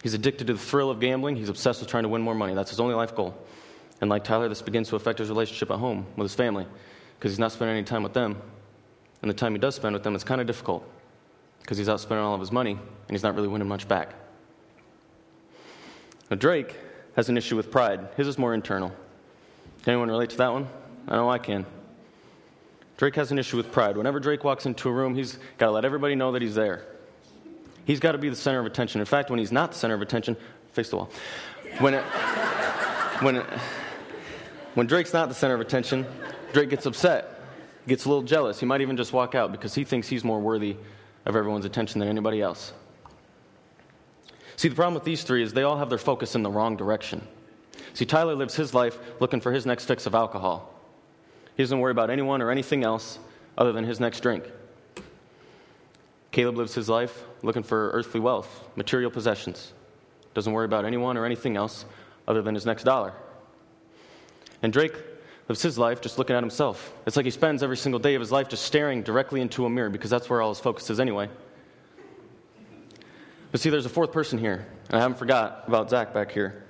He's 0.00 0.14
addicted 0.14 0.46
to 0.46 0.52
the 0.52 0.58
thrill 0.60 0.90
of 0.90 1.00
gambling. 1.00 1.34
He's 1.34 1.48
obsessed 1.48 1.80
with 1.80 1.90
trying 1.90 2.04
to 2.04 2.08
win 2.08 2.22
more 2.22 2.36
money. 2.36 2.54
That's 2.54 2.70
his 2.70 2.78
only 2.78 2.94
life 2.94 3.16
goal. 3.16 3.36
And 4.00 4.08
like 4.08 4.22
Tyler, 4.22 4.48
this 4.48 4.62
begins 4.62 4.88
to 4.90 4.94
affect 4.94 5.18
his 5.18 5.30
relationship 5.30 5.72
at 5.72 5.80
home 5.80 6.06
with 6.14 6.26
his 6.26 6.36
family 6.36 6.68
because 7.18 7.32
he's 7.32 7.40
not 7.40 7.50
spending 7.50 7.78
any 7.78 7.84
time 7.84 8.04
with 8.04 8.14
them. 8.14 8.40
And 9.22 9.28
the 9.28 9.34
time 9.34 9.54
he 9.54 9.58
does 9.58 9.74
spend 9.74 9.92
with 9.92 10.04
them 10.04 10.14
is 10.14 10.22
kind 10.22 10.40
of 10.40 10.46
difficult 10.46 10.88
because 11.62 11.78
he's 11.78 11.88
out 11.88 11.98
spending 11.98 12.24
all 12.24 12.34
of 12.34 12.40
his 12.40 12.52
money 12.52 12.74
and 12.74 13.10
he's 13.10 13.24
not 13.24 13.34
really 13.34 13.48
winning 13.48 13.66
much 13.66 13.88
back. 13.88 14.14
Now, 16.30 16.36
Drake 16.36 16.74
has 17.16 17.28
an 17.28 17.36
issue 17.36 17.56
with 17.56 17.70
pride. 17.70 18.08
His 18.16 18.26
is 18.26 18.38
more 18.38 18.54
internal. 18.54 18.90
Can 19.82 19.92
anyone 19.92 20.10
relate 20.10 20.30
to 20.30 20.36
that 20.38 20.52
one? 20.52 20.66
I 21.06 21.16
know 21.16 21.30
I 21.30 21.38
can. 21.38 21.66
Drake 22.96 23.16
has 23.16 23.30
an 23.30 23.38
issue 23.38 23.56
with 23.56 23.72
pride. 23.72 23.96
Whenever 23.96 24.20
Drake 24.20 24.44
walks 24.44 24.66
into 24.66 24.88
a 24.88 24.92
room, 24.92 25.14
he's 25.14 25.38
got 25.58 25.66
to 25.66 25.72
let 25.72 25.84
everybody 25.84 26.14
know 26.14 26.32
that 26.32 26.42
he's 26.42 26.54
there. 26.54 26.86
He's 27.84 28.00
got 28.00 28.12
to 28.12 28.18
be 28.18 28.28
the 28.28 28.36
center 28.36 28.60
of 28.60 28.66
attention. 28.66 29.00
In 29.00 29.04
fact, 29.04 29.30
when 29.30 29.38
he's 29.38 29.52
not 29.52 29.72
the 29.72 29.78
center 29.78 29.94
of 29.94 30.00
attention, 30.00 30.36
face 30.72 30.90
the 30.90 30.96
wall. 30.96 31.10
When 31.80 31.94
it, 31.94 32.04
when 33.20 33.36
it, 33.36 33.46
when 34.74 34.86
Drake's 34.86 35.12
not 35.12 35.28
the 35.28 35.34
center 35.34 35.54
of 35.54 35.60
attention, 35.60 36.06
Drake 36.52 36.70
gets 36.70 36.86
upset, 36.86 37.40
gets 37.86 38.06
a 38.06 38.08
little 38.08 38.22
jealous. 38.22 38.60
He 38.60 38.66
might 38.66 38.80
even 38.80 38.96
just 38.96 39.12
walk 39.12 39.34
out 39.34 39.52
because 39.52 39.74
he 39.74 39.84
thinks 39.84 40.08
he's 40.08 40.24
more 40.24 40.40
worthy 40.40 40.76
of 41.26 41.36
everyone's 41.36 41.64
attention 41.64 41.98
than 41.98 42.08
anybody 42.08 42.40
else. 42.40 42.72
See, 44.56 44.68
the 44.68 44.74
problem 44.74 44.94
with 44.94 45.04
these 45.04 45.22
three 45.22 45.42
is 45.42 45.52
they 45.52 45.62
all 45.62 45.78
have 45.78 45.88
their 45.88 45.98
focus 45.98 46.34
in 46.34 46.42
the 46.42 46.50
wrong 46.50 46.76
direction. 46.76 47.26
See, 47.92 48.04
Tyler 48.04 48.34
lives 48.34 48.54
his 48.54 48.74
life 48.74 48.98
looking 49.20 49.40
for 49.40 49.52
his 49.52 49.66
next 49.66 49.86
fix 49.86 50.06
of 50.06 50.14
alcohol. 50.14 50.72
He 51.56 51.62
doesn't 51.62 51.78
worry 51.78 51.92
about 51.92 52.10
anyone 52.10 52.42
or 52.42 52.50
anything 52.50 52.84
else 52.84 53.18
other 53.56 53.72
than 53.72 53.84
his 53.84 54.00
next 54.00 54.20
drink. 54.20 54.44
Caleb 56.32 56.56
lives 56.56 56.74
his 56.74 56.88
life 56.88 57.24
looking 57.42 57.62
for 57.62 57.90
earthly 57.90 58.18
wealth, 58.18 58.64
material 58.74 59.10
possessions. 59.10 59.72
Doesn't 60.34 60.52
worry 60.52 60.64
about 60.64 60.84
anyone 60.84 61.16
or 61.16 61.24
anything 61.24 61.56
else 61.56 61.84
other 62.26 62.42
than 62.42 62.54
his 62.54 62.66
next 62.66 62.82
dollar. 62.82 63.12
And 64.62 64.72
Drake 64.72 64.94
lives 65.48 65.62
his 65.62 65.78
life 65.78 66.00
just 66.00 66.18
looking 66.18 66.34
at 66.34 66.42
himself. 66.42 66.92
It's 67.06 67.16
like 67.16 67.24
he 67.24 67.30
spends 67.30 67.62
every 67.62 67.76
single 67.76 68.00
day 68.00 68.14
of 68.14 68.20
his 68.20 68.32
life 68.32 68.48
just 68.48 68.64
staring 68.64 69.02
directly 69.02 69.40
into 69.40 69.66
a 69.66 69.70
mirror 69.70 69.90
because 69.90 70.10
that's 70.10 70.28
where 70.28 70.40
all 70.40 70.48
his 70.48 70.58
focus 70.58 70.90
is 70.90 70.98
anyway. 70.98 71.28
But 73.54 73.60
see, 73.60 73.70
there's 73.70 73.86
a 73.86 73.88
fourth 73.88 74.10
person 74.10 74.36
here, 74.36 74.66
and 74.88 74.96
I 74.96 75.00
haven't 75.00 75.16
forgot 75.16 75.62
about 75.68 75.88
Zach 75.88 76.12
back 76.12 76.32
here. 76.32 76.64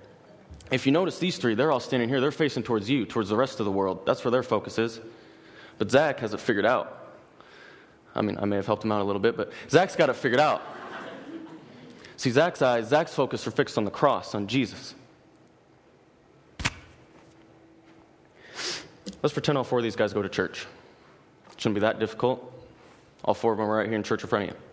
If 0.71 0.85
you 0.85 0.93
notice 0.93 1.19
these 1.19 1.39
three, 1.39 1.55
they're 1.55 1.73
all 1.73 1.81
standing 1.81 2.11
here. 2.11 2.21
They're 2.21 2.31
facing 2.31 2.63
towards 2.63 2.91
you, 2.91 3.07
towards 3.07 3.31
the 3.31 3.37
rest 3.37 3.59
of 3.59 3.65
the 3.65 3.73
world. 3.73 4.05
That's 4.05 4.23
where 4.23 4.31
their 4.31 4.43
focus 4.43 4.79
is. 4.79 5.01
But 5.79 5.91
Zach 5.91 6.21
has 6.21 6.35
it 6.35 6.41
figured 6.41 6.67
out. 6.67 7.17
I 8.15 8.21
mean, 8.21 8.37
I 8.39 8.45
may 8.45 8.57
have 8.57 8.67
helped 8.67 8.85
him 8.85 8.93
out 8.93 9.01
a 9.01 9.05
little 9.05 9.23
bit, 9.23 9.35
but 9.35 9.51
Zach's 9.71 9.97
got 9.97 10.11
it 10.11 10.17
figured 10.17 10.43
out. 10.43 10.61
See, 12.19 12.31
Zach's 12.31 12.61
eyes, 12.61 12.87
Zach's 12.89 13.15
focus 13.15 13.47
are 13.47 13.51
fixed 13.51 13.79
on 13.79 13.87
the 13.87 13.91
cross, 13.91 14.35
on 14.35 14.47
Jesus. 14.47 14.95
Let's 19.23 19.33
pretend 19.33 19.57
all 19.57 19.65
four 19.65 19.79
of 19.79 19.85
these 19.85 19.97
guys 19.97 20.13
go 20.13 20.21
to 20.21 20.29
church. 20.29 20.67
Shouldn't 21.57 21.77
be 21.77 21.81
that 21.81 21.99
difficult. 21.99 22.53
All 23.25 23.33
four 23.33 23.53
of 23.53 23.59
them 23.59 23.71
are 23.71 23.79
right 23.79 23.87
here 23.87 23.97
in 23.97 24.03
church 24.03 24.23
in 24.23 24.29
front 24.29 24.51
of 24.51 24.55
you. 24.55 24.64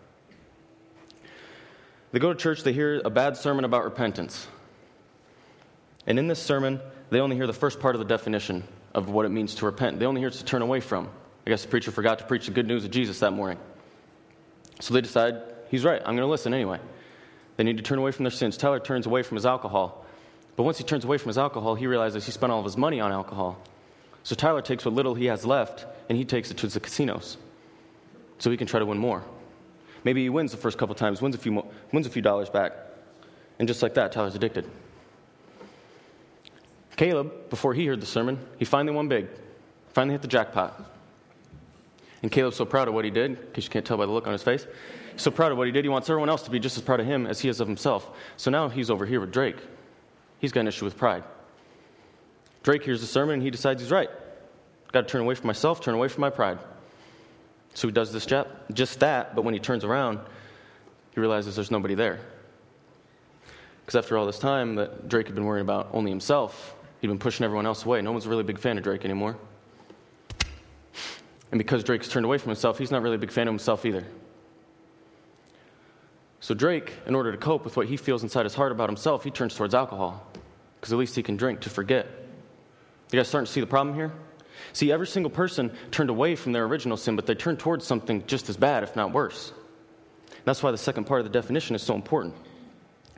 They 2.11 2.19
go 2.19 2.33
to 2.33 2.39
church, 2.39 2.63
they 2.63 2.73
hear 2.73 3.01
a 3.03 3.09
bad 3.09 3.37
sermon 3.37 3.65
about 3.65 3.83
repentance. 3.83 4.47
And 6.05 6.19
in 6.19 6.27
this 6.27 6.41
sermon, 6.41 6.81
they 7.09 7.19
only 7.19 7.35
hear 7.35 7.47
the 7.47 7.53
first 7.53 7.79
part 7.79 7.95
of 7.95 7.99
the 7.99 8.05
definition 8.05 8.63
of 8.93 9.09
what 9.09 9.25
it 9.25 9.29
means 9.29 9.55
to 9.55 9.65
repent. 9.65 9.99
They 9.99 10.05
only 10.05 10.21
hear 10.21 10.27
it's 10.27 10.39
to 10.39 10.45
turn 10.45 10.61
away 10.61 10.79
from. 10.79 11.09
I 11.45 11.49
guess 11.49 11.61
the 11.61 11.69
preacher 11.69 11.91
forgot 11.91 12.19
to 12.19 12.25
preach 12.25 12.45
the 12.45 12.51
good 12.51 12.67
news 12.67 12.85
of 12.85 12.91
Jesus 12.91 13.19
that 13.19 13.31
morning. 13.31 13.57
So 14.79 14.93
they 14.93 15.01
decide, 15.01 15.41
he's 15.69 15.85
right, 15.85 15.99
I'm 15.99 16.15
going 16.15 16.17
to 16.17 16.27
listen 16.27 16.53
anyway. 16.53 16.79
They 17.57 17.63
need 17.63 17.77
to 17.77 17.83
turn 17.83 17.99
away 17.99 18.11
from 18.11 18.23
their 18.23 18.31
sins. 18.31 18.57
Tyler 18.57 18.79
turns 18.79 19.05
away 19.05 19.23
from 19.23 19.35
his 19.35 19.45
alcohol 19.45 20.05
But 20.55 20.63
once 20.63 20.77
he 20.77 20.83
turns 20.83 21.05
away 21.05 21.17
from 21.17 21.29
his 21.29 21.37
alcohol, 21.37 21.75
he 21.75 21.87
realizes 21.87 22.25
he 22.25 22.31
spent 22.31 22.51
all 22.51 22.59
of 22.59 22.65
his 22.65 22.77
money 22.77 22.99
on 22.99 23.11
alcohol. 23.11 23.57
So 24.23 24.35
Tyler 24.35 24.61
takes 24.61 24.85
what 24.85 24.93
little 24.93 25.15
he 25.15 25.25
has 25.25 25.45
left 25.45 25.85
and 26.09 26.17
he 26.17 26.25
takes 26.25 26.51
it 26.51 26.57
to 26.57 26.67
the 26.67 26.79
casinos 26.79 27.37
so 28.37 28.51
he 28.51 28.57
can 28.57 28.67
try 28.67 28.79
to 28.79 28.85
win 28.85 28.97
more. 28.97 29.23
Maybe 30.03 30.23
he 30.23 30.29
wins 30.29 30.51
the 30.51 30.57
first 30.57 30.77
couple 30.77 30.95
times, 30.95 31.21
wins 31.21 31.35
a 31.35 31.37
few, 31.37 31.51
more, 31.51 31.65
wins 31.91 32.07
a 32.07 32.09
few 32.09 32.21
dollars 32.21 32.49
back. 32.49 32.73
And 33.59 33.67
just 33.67 33.83
like 33.83 33.93
that, 33.95 34.11
Tyler's 34.11 34.35
addicted. 34.35 34.69
Caleb, 36.97 37.49
before 37.49 37.73
he 37.73 37.85
heard 37.85 38.01
the 38.01 38.05
sermon, 38.05 38.39
he 38.57 38.65
finally 38.65 38.95
won 38.95 39.07
big, 39.07 39.27
finally 39.89 40.13
hit 40.13 40.21
the 40.21 40.27
jackpot. 40.27 40.79
And 42.21 42.31
Caleb's 42.31 42.57
so 42.57 42.65
proud 42.65 42.87
of 42.87 42.93
what 42.93 43.05
he 43.05 43.11
did, 43.11 43.39
because 43.39 43.63
you 43.63 43.69
can't 43.71 43.85
tell 43.85 43.97
by 43.97 44.05
the 44.05 44.11
look 44.11 44.27
on 44.27 44.33
his 44.33 44.43
face, 44.43 44.67
he's 45.13 45.21
so 45.21 45.31
proud 45.31 45.51
of 45.51 45.57
what 45.57 45.65
he 45.65 45.71
did, 45.71 45.85
he 45.85 45.89
wants 45.89 46.09
everyone 46.09 46.29
else 46.29 46.43
to 46.43 46.51
be 46.51 46.59
just 46.59 46.77
as 46.77 46.83
proud 46.83 46.99
of 46.99 47.05
him 47.05 47.25
as 47.25 47.39
he 47.39 47.49
is 47.49 47.59
of 47.59 47.67
himself. 47.67 48.09
So 48.37 48.51
now 48.51 48.69
he's 48.69 48.89
over 48.89 49.05
here 49.05 49.19
with 49.19 49.31
Drake. 49.31 49.57
He's 50.39 50.51
got 50.51 50.61
an 50.61 50.67
issue 50.67 50.85
with 50.85 50.97
pride. 50.97 51.23
Drake 52.63 52.83
hears 52.83 53.01
the 53.01 53.07
sermon 53.07 53.35
and 53.35 53.43
he 53.43 53.49
decides 53.49 53.81
he's 53.81 53.91
right. 53.91 54.09
Got 54.91 55.01
to 55.01 55.07
turn 55.07 55.21
away 55.21 55.35
from 55.35 55.47
myself, 55.47 55.81
turn 55.81 55.95
away 55.95 56.07
from 56.07 56.21
my 56.21 56.29
pride. 56.29 56.59
So 57.73 57.87
he 57.87 57.91
does 57.93 58.11
this 58.11 58.25
job, 58.25 58.47
just 58.73 58.99
that, 58.99 59.35
but 59.35 59.43
when 59.43 59.53
he 59.53 59.59
turns 59.59 59.83
around, 59.83 60.19
he 61.13 61.19
realizes 61.19 61.55
there's 61.55 61.71
nobody 61.71 61.95
there. 61.95 62.19
Because 63.85 64.03
after 64.03 64.17
all 64.17 64.25
this 64.25 64.39
time 64.39 64.75
that 64.75 65.07
Drake 65.07 65.27
had 65.27 65.35
been 65.35 65.45
worrying 65.45 65.65
about 65.65 65.89
only 65.93 66.11
himself, 66.11 66.75
he'd 66.99 67.07
been 67.07 67.19
pushing 67.19 67.43
everyone 67.43 67.65
else 67.65 67.85
away. 67.85 68.01
No 68.01 68.11
one's 68.11 68.25
a 68.25 68.29
really 68.29 68.43
big 68.43 68.59
fan 68.59 68.77
of 68.77 68.83
Drake 68.83 69.05
anymore. 69.05 69.37
And 71.51 71.57
because 71.57 71.83
Drake's 71.83 72.07
turned 72.07 72.25
away 72.25 72.37
from 72.37 72.49
himself, 72.49 72.77
he's 72.77 72.91
not 72.91 73.01
really 73.01 73.15
a 73.15 73.19
big 73.19 73.31
fan 73.31 73.47
of 73.47 73.53
himself 73.53 73.85
either. 73.85 74.05
So 76.39 76.55
Drake, 76.55 76.93
in 77.05 77.13
order 77.13 77.31
to 77.31 77.37
cope 77.37 77.65
with 77.65 77.77
what 77.77 77.87
he 77.87 77.97
feels 77.97 78.23
inside 78.23 78.45
his 78.45 78.55
heart 78.55 78.71
about 78.71 78.89
himself, 78.89 79.23
he 79.23 79.31
turns 79.31 79.55
towards 79.55 79.75
alcohol. 79.75 80.25
Because 80.79 80.93
at 80.93 80.97
least 80.97 81.15
he 81.15 81.21
can 81.21 81.37
drink 81.37 81.61
to 81.61 81.69
forget. 81.69 82.07
You 83.11 83.19
guys 83.19 83.27
starting 83.27 83.45
to 83.45 83.51
see 83.51 83.59
the 83.59 83.67
problem 83.67 83.93
here? 83.93 84.11
See, 84.73 84.91
every 84.91 85.07
single 85.07 85.29
person 85.29 85.71
turned 85.91 86.09
away 86.09 86.35
from 86.35 86.51
their 86.51 86.65
original 86.65 86.97
sin, 86.97 87.15
but 87.15 87.25
they 87.25 87.35
turned 87.35 87.59
towards 87.59 87.85
something 87.85 88.25
just 88.27 88.49
as 88.49 88.57
bad, 88.57 88.83
if 88.83 88.95
not 88.95 89.11
worse. 89.11 89.53
That's 90.45 90.63
why 90.63 90.71
the 90.71 90.77
second 90.77 91.05
part 91.05 91.21
of 91.21 91.25
the 91.25 91.31
definition 91.31 91.75
is 91.75 91.83
so 91.83 91.95
important. 91.95 92.33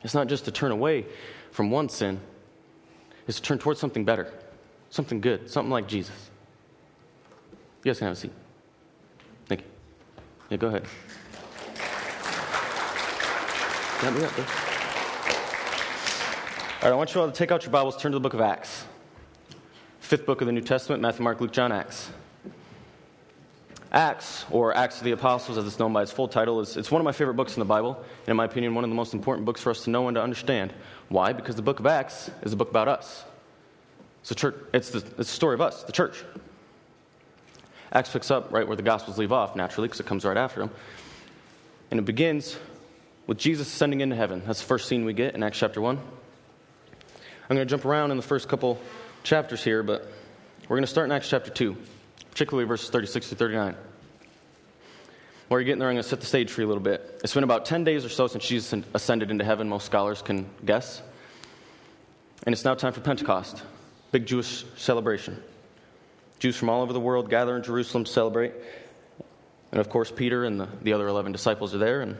It's 0.03 0.13
not 0.13 0.27
just 0.27 0.45
to 0.45 0.51
turn 0.51 0.71
away 0.71 1.05
from 1.51 1.71
one 1.71 1.89
sin, 1.89 2.19
it's 3.27 3.37
to 3.37 3.43
turn 3.43 3.59
towards 3.59 3.79
something 3.79 4.03
better, 4.03 4.33
something 4.89 5.21
good, 5.21 5.49
something 5.49 5.71
like 5.71 5.87
Jesus. 5.87 6.29
You 7.83 7.89
guys 7.89 7.99
can 7.99 8.07
have 8.07 8.17
a 8.17 8.19
seat. 8.19 8.33
Thank 9.45 9.61
you. 9.61 9.67
Yeah, 10.49 10.57
go 10.57 10.67
ahead. 10.67 10.85
All 14.03 14.09
right, 16.89 16.91
I 16.91 16.95
want 16.95 17.15
you 17.15 17.21
all 17.21 17.27
to 17.27 17.33
take 17.33 17.51
out 17.51 17.63
your 17.63 17.71
Bibles, 17.71 17.95
turn 17.95 18.11
to 18.11 18.17
the 18.17 18.21
book 18.21 18.33
of 18.33 18.41
Acts. 18.41 18.83
Fifth 20.13 20.27
book 20.27 20.41
of 20.41 20.45
the 20.45 20.53
New 20.53 20.61
Testament 20.61 21.01
Matthew, 21.01 21.23
Mark, 21.23 21.41
Luke, 21.41 21.51
John, 21.51 21.71
Acts. 21.71 22.11
Acts, 23.91 24.45
or 24.51 24.77
Acts 24.77 24.99
of 24.99 25.05
the 25.05 25.11
Apostles, 25.11 25.57
as 25.57 25.65
it's 25.65 25.79
known 25.79 25.91
by 25.91 26.03
its 26.03 26.11
full 26.11 26.27
title, 26.27 26.59
is 26.59 26.77
it's 26.77 26.91
one 26.91 27.01
of 27.01 27.03
my 27.03 27.11
favorite 27.11 27.33
books 27.33 27.55
in 27.55 27.59
the 27.59 27.65
Bible, 27.65 27.95
and 27.95 28.29
in 28.29 28.37
my 28.37 28.45
opinion, 28.45 28.75
one 28.75 28.83
of 28.83 28.91
the 28.91 28.95
most 28.95 29.15
important 29.15 29.43
books 29.43 29.59
for 29.59 29.71
us 29.71 29.85
to 29.85 29.89
know 29.89 30.07
and 30.07 30.13
to 30.13 30.21
understand. 30.21 30.71
Why? 31.09 31.33
Because 31.33 31.55
the 31.55 31.63
book 31.63 31.79
of 31.79 31.87
Acts 31.87 32.29
is 32.43 32.53
a 32.53 32.55
book 32.55 32.69
about 32.69 32.87
us. 32.87 33.25
It's 34.19 34.29
the 34.29 34.35
church. 34.35 34.55
It's 34.71 34.91
the, 34.91 34.99
it's 34.99 35.15
the 35.15 35.23
story 35.23 35.55
of 35.55 35.61
us, 35.61 35.81
the 35.81 35.91
church. 35.91 36.23
Acts 37.91 38.11
picks 38.11 38.29
up 38.29 38.51
right 38.51 38.67
where 38.67 38.77
the 38.77 38.83
Gospels 38.83 39.17
leave 39.17 39.31
off, 39.31 39.55
naturally, 39.55 39.87
because 39.87 39.99
it 39.99 40.05
comes 40.05 40.25
right 40.25 40.37
after 40.37 40.59
them. 40.59 40.69
And 41.89 41.99
it 41.99 42.05
begins 42.05 42.55
with 43.25 43.39
Jesus 43.39 43.65
ascending 43.65 44.01
into 44.01 44.15
heaven. 44.15 44.43
That's 44.45 44.61
the 44.61 44.67
first 44.67 44.87
scene 44.87 45.05
we 45.05 45.13
get 45.13 45.33
in 45.33 45.41
Acts 45.41 45.57
chapter 45.57 45.81
1. 45.81 45.97
I'm 45.97 47.55
going 47.55 47.67
to 47.67 47.71
jump 47.71 47.83
around 47.83 48.11
in 48.11 48.17
the 48.17 48.23
first 48.23 48.47
couple 48.47 48.79
chapters 49.23 49.63
here, 49.63 49.83
but 49.83 50.11
we're 50.67 50.77
going 50.77 50.83
to 50.83 50.87
start 50.87 51.05
in 51.05 51.11
Acts 51.11 51.29
chapter 51.29 51.49
2 51.49 51.75
particularly 52.33 52.67
verses 52.67 52.89
36 52.89 53.29
to 53.29 53.35
39. 53.35 53.75
While 55.47 55.59
you're 55.59 55.65
getting 55.65 55.77
there, 55.77 55.89
I'm 55.89 55.93
going 55.93 56.01
to 56.01 56.09
set 56.09 56.19
the 56.19 56.25
stage 56.25 56.51
for 56.51 56.61
you 56.61 56.67
a 56.67 56.69
little 56.69 56.81
bit. 56.81 57.21
It's 57.23 57.35
been 57.35 57.43
about 57.43 57.63
10 57.63 57.83
days 57.83 58.03
or 58.03 58.09
so 58.09 58.25
since 58.25 58.47
Jesus 58.47 58.83
ascended 58.95 59.29
into 59.29 59.43
heaven, 59.43 59.69
most 59.69 59.85
scholars 59.85 60.23
can 60.23 60.49
guess. 60.65 61.03
And 62.47 62.51
it's 62.51 62.65
now 62.65 62.73
time 62.73 62.91
for 62.91 63.01
Pentecost, 63.01 63.61
big 64.11 64.25
Jewish 64.25 64.65
celebration. 64.77 65.43
Jews 66.39 66.55
from 66.55 66.69
all 66.69 66.81
over 66.81 66.91
the 66.91 66.99
world 66.99 67.29
gather 67.29 67.55
in 67.55 67.61
Jerusalem 67.61 68.03
to 68.03 68.11
celebrate. 68.11 68.53
And 69.71 69.79
of 69.79 69.89
course, 69.89 70.09
Peter 70.09 70.43
and 70.45 70.59
the, 70.59 70.67
the 70.81 70.93
other 70.93 71.07
11 71.07 71.33
disciples 71.33 71.75
are 71.75 71.77
there. 71.77 72.01
And 72.01 72.17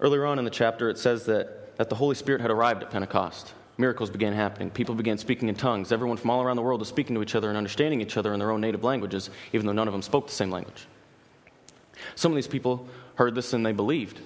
earlier 0.00 0.26
on 0.26 0.38
in 0.38 0.44
the 0.44 0.50
chapter, 0.50 0.90
it 0.90 0.98
says 0.98 1.24
that, 1.24 1.78
that 1.78 1.88
the 1.88 1.96
Holy 1.96 2.14
Spirit 2.14 2.42
had 2.42 2.50
arrived 2.50 2.82
at 2.82 2.90
Pentecost 2.90 3.54
miracles 3.78 4.10
began 4.10 4.32
happening. 4.32 4.70
People 4.70 4.94
began 4.94 5.18
speaking 5.18 5.48
in 5.48 5.54
tongues. 5.54 5.92
Everyone 5.92 6.16
from 6.16 6.30
all 6.30 6.42
around 6.42 6.56
the 6.56 6.62
world 6.62 6.80
was 6.80 6.88
speaking 6.88 7.14
to 7.14 7.22
each 7.22 7.34
other 7.34 7.48
and 7.48 7.56
understanding 7.56 8.00
each 8.00 8.16
other 8.16 8.32
in 8.32 8.38
their 8.38 8.50
own 8.50 8.60
native 8.60 8.84
languages, 8.84 9.30
even 9.52 9.66
though 9.66 9.72
none 9.72 9.88
of 9.88 9.92
them 9.92 10.02
spoke 10.02 10.26
the 10.26 10.32
same 10.32 10.50
language. 10.50 10.86
Some 12.14 12.32
of 12.32 12.36
these 12.36 12.46
people 12.46 12.88
heard 13.16 13.34
this 13.34 13.52
and 13.52 13.64
they 13.64 13.72
believed. 13.72 14.20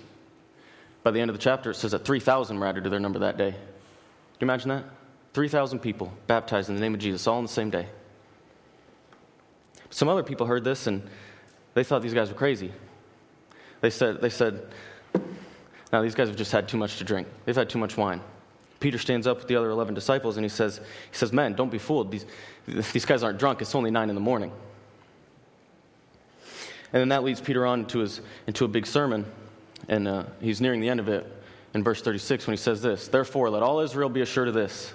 By 1.03 1.11
the 1.11 1.21
end 1.21 1.31
of 1.31 1.37
the 1.37 1.43
chapter, 1.43 1.71
it 1.71 1.77
says 1.77 1.93
that 1.93 2.05
3,000 2.05 2.59
were 2.59 2.67
added 2.67 2.85
to 2.85 2.91
their 2.91 3.01
number 3.01 3.21
that 3.21 3.39
day. 3.39 3.51
Can 3.51 3.61
you 4.41 4.45
imagine 4.47 4.69
that? 4.71 4.85
3,000 5.33 5.79
people 5.79 6.13
baptized 6.27 6.69
in 6.69 6.75
the 6.75 6.81
name 6.81 6.95
of 6.95 7.01
Jesus 7.01 7.27
all 7.27 7.39
on 7.39 7.45
the 7.45 7.49
same 7.49 7.71
day. 7.71 7.87
Some 9.91 10.09
other 10.09 10.23
people 10.23 10.47
heard 10.47 10.65
this 10.65 10.87
and 10.87 11.09
they 11.75 11.85
thought 11.85 12.03
these 12.03 12.15
guys 12.15 12.29
were 12.29 12.37
crazy. 12.37 12.73
They 13.81 13.91
said, 13.91 14.21
they 14.21 14.31
said, 14.31 14.67
now 15.93 16.03
these 16.03 16.15
guys 16.15 16.29
have 16.29 16.37
just 16.37 16.53
had 16.53 16.69
too 16.69 16.77
much 16.77 16.99
to 16.99 17.05
drink. 17.05 17.29
They've 17.45 17.57
had 17.57 17.71
too 17.71 17.79
much 17.79 17.97
wine. 17.97 18.21
Peter 18.81 18.97
stands 18.97 19.27
up 19.27 19.37
with 19.37 19.47
the 19.47 19.57
other 19.57 19.71
11 19.71 19.95
disciples 19.95 20.39
and 20.39 20.45
he 20.45 20.49
says, 20.49 20.79
he 20.79 21.17
says 21.17 21.33
Men, 21.33 21.53
don't 21.55 21.71
be 21.71 21.79
fooled. 21.79 22.11
These, 22.11 22.25
these 22.67 23.05
guys 23.05 23.23
aren't 23.23 23.39
drunk. 23.39 23.61
It's 23.61 23.75
only 23.75 23.91
9 23.91 24.09
in 24.09 24.15
the 24.15 24.21
morning. 24.21 24.51
And 26.93 27.01
then 27.01 27.11
that 27.11 27.23
leads 27.23 27.41
Peter 27.41 27.67
on 27.67 27.81
into, 27.81 28.01
his, 28.01 28.23
into 28.47 28.65
a 28.65 28.69
big 28.69 28.87
sermon. 28.87 29.27
And 29.89 30.09
uh, 30.09 30.25
he's 30.41 30.61
nearing 30.61 30.81
the 30.81 30.89
end 30.89 30.99
of 30.99 31.09
it 31.09 31.31
in 31.75 31.85
verse 31.85 32.03
36 32.03 32.47
when 32.47 32.57
he 32.57 32.61
says 32.61 32.83
this 32.83 33.07
Therefore, 33.07 33.51
let 33.51 33.63
all 33.63 33.81
Israel 33.81 34.09
be 34.09 34.23
assured 34.23 34.49
of 34.49 34.55
this 34.55 34.93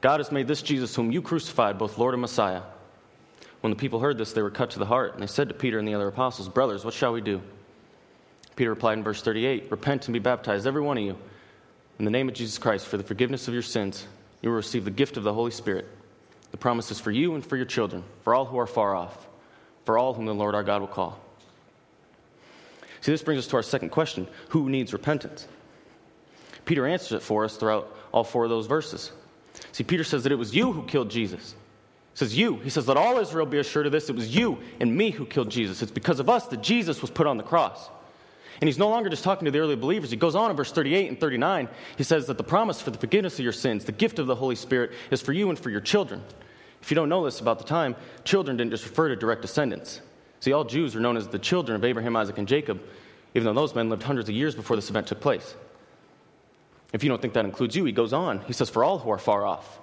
God 0.00 0.20
has 0.20 0.32
made 0.32 0.48
this 0.48 0.62
Jesus, 0.62 0.94
whom 0.94 1.12
you 1.12 1.22
crucified, 1.22 1.78
both 1.78 1.98
Lord 1.98 2.14
and 2.14 2.20
Messiah. 2.20 2.62
When 3.60 3.70
the 3.70 3.76
people 3.76 4.00
heard 4.00 4.16
this, 4.18 4.32
they 4.32 4.42
were 4.42 4.50
cut 4.50 4.70
to 4.70 4.78
the 4.78 4.86
heart, 4.86 5.12
and 5.12 5.22
they 5.22 5.26
said 5.26 5.48
to 5.48 5.54
Peter 5.54 5.78
and 5.78 5.86
the 5.86 5.94
other 5.94 6.08
apostles, 6.08 6.48
Brothers, 6.48 6.84
what 6.84 6.94
shall 6.94 7.12
we 7.12 7.20
do? 7.20 7.42
Peter 8.56 8.70
replied 8.70 8.98
in 8.98 9.04
verse 9.04 9.22
38 9.22 9.70
Repent 9.70 10.08
and 10.08 10.12
be 10.14 10.18
baptized, 10.18 10.66
every 10.66 10.80
one 10.80 10.98
of 10.98 11.04
you 11.04 11.16
in 12.00 12.04
the 12.06 12.10
name 12.10 12.30
of 12.30 12.34
Jesus 12.34 12.56
Christ, 12.56 12.86
for 12.86 12.96
the 12.96 13.04
forgiveness 13.04 13.46
of 13.46 13.52
your 13.52 13.62
sins, 13.62 14.06
you 14.40 14.48
will 14.48 14.56
receive 14.56 14.86
the 14.86 14.90
gift 14.90 15.18
of 15.18 15.22
the 15.22 15.34
Holy 15.34 15.50
Spirit. 15.50 15.86
The 16.50 16.56
promise 16.56 16.90
is 16.90 16.98
for 16.98 17.10
you 17.10 17.34
and 17.34 17.44
for 17.44 17.56
your 17.56 17.66
children, 17.66 18.04
for 18.22 18.34
all 18.34 18.46
who 18.46 18.58
are 18.58 18.66
far 18.66 18.94
off, 18.94 19.28
for 19.84 19.98
all 19.98 20.14
whom 20.14 20.24
the 20.24 20.34
Lord 20.34 20.54
our 20.54 20.62
God 20.62 20.80
will 20.80 20.88
call. 20.88 21.20
See, 23.02 23.12
this 23.12 23.22
brings 23.22 23.40
us 23.40 23.48
to 23.48 23.56
our 23.56 23.62
second 23.62 23.90
question 23.90 24.26
who 24.48 24.70
needs 24.70 24.94
repentance? 24.94 25.46
Peter 26.64 26.86
answers 26.86 27.12
it 27.12 27.22
for 27.22 27.44
us 27.44 27.58
throughout 27.58 27.94
all 28.12 28.24
four 28.24 28.44
of 28.44 28.50
those 28.50 28.66
verses. 28.66 29.12
See, 29.72 29.84
Peter 29.84 30.04
says 30.04 30.22
that 30.22 30.32
it 30.32 30.36
was 30.36 30.56
you 30.56 30.72
who 30.72 30.84
killed 30.84 31.10
Jesus. 31.10 31.54
He 32.14 32.18
says, 32.18 32.36
You. 32.36 32.56
He 32.56 32.70
says, 32.70 32.88
Let 32.88 32.96
all 32.96 33.18
Israel 33.18 33.44
be 33.44 33.58
assured 33.58 33.84
of 33.84 33.92
this. 33.92 34.08
It 34.08 34.16
was 34.16 34.34
you 34.34 34.58
and 34.80 34.96
me 34.96 35.10
who 35.10 35.26
killed 35.26 35.50
Jesus. 35.50 35.82
It's 35.82 35.92
because 35.92 36.18
of 36.18 36.30
us 36.30 36.46
that 36.46 36.62
Jesus 36.62 37.02
was 37.02 37.10
put 37.10 37.26
on 37.26 37.36
the 37.36 37.42
cross. 37.42 37.90
And 38.60 38.68
he's 38.68 38.78
no 38.78 38.88
longer 38.88 39.08
just 39.08 39.24
talking 39.24 39.46
to 39.46 39.50
the 39.50 39.58
early 39.58 39.76
believers. 39.76 40.10
He 40.10 40.16
goes 40.16 40.34
on 40.34 40.50
in 40.50 40.56
verse 40.56 40.70
38 40.70 41.08
and 41.08 41.18
39. 41.18 41.68
He 41.96 42.04
says 42.04 42.26
that 42.26 42.36
the 42.36 42.44
promise 42.44 42.80
for 42.80 42.90
the 42.90 42.98
forgiveness 42.98 43.38
of 43.38 43.44
your 43.44 43.52
sins, 43.52 43.84
the 43.84 43.92
gift 43.92 44.18
of 44.18 44.26
the 44.26 44.34
Holy 44.34 44.54
Spirit, 44.54 44.92
is 45.10 45.22
for 45.22 45.32
you 45.32 45.48
and 45.48 45.58
for 45.58 45.70
your 45.70 45.80
children. 45.80 46.22
If 46.82 46.90
you 46.90 46.94
don't 46.94 47.08
know 47.08 47.24
this 47.24 47.40
about 47.40 47.58
the 47.58 47.64
time, 47.64 47.96
children 48.24 48.56
didn't 48.56 48.70
just 48.70 48.84
refer 48.84 49.08
to 49.08 49.16
direct 49.16 49.42
descendants. 49.42 50.02
See, 50.40 50.52
all 50.52 50.64
Jews 50.64 50.94
are 50.94 51.00
known 51.00 51.16
as 51.16 51.28
the 51.28 51.38
children 51.38 51.76
of 51.76 51.84
Abraham, 51.84 52.16
Isaac, 52.16 52.36
and 52.38 52.48
Jacob, 52.48 52.82
even 53.34 53.46
though 53.46 53.58
those 53.58 53.74
men 53.74 53.88
lived 53.88 54.02
hundreds 54.02 54.28
of 54.28 54.34
years 54.34 54.54
before 54.54 54.76
this 54.76 54.90
event 54.90 55.06
took 55.06 55.20
place. 55.20 55.54
If 56.92 57.02
you 57.02 57.08
don't 57.08 57.22
think 57.22 57.34
that 57.34 57.44
includes 57.44 57.76
you, 57.76 57.84
he 57.84 57.92
goes 57.92 58.12
on. 58.12 58.40
He 58.42 58.52
says, 58.52 58.68
For 58.68 58.82
all 58.82 58.98
who 58.98 59.10
are 59.10 59.18
far 59.18 59.46
off. 59.46 59.78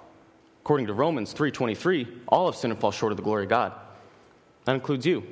According 0.62 0.88
to 0.88 0.92
Romans 0.92 1.32
3.23, 1.32 2.20
all 2.28 2.46
have 2.46 2.56
sinned 2.56 2.72
and 2.72 2.80
fall 2.80 2.90
short 2.90 3.12
of 3.12 3.16
the 3.16 3.22
glory 3.22 3.44
of 3.44 3.48
God. 3.48 3.72
That 4.64 4.74
includes 4.74 5.06
you. 5.06 5.24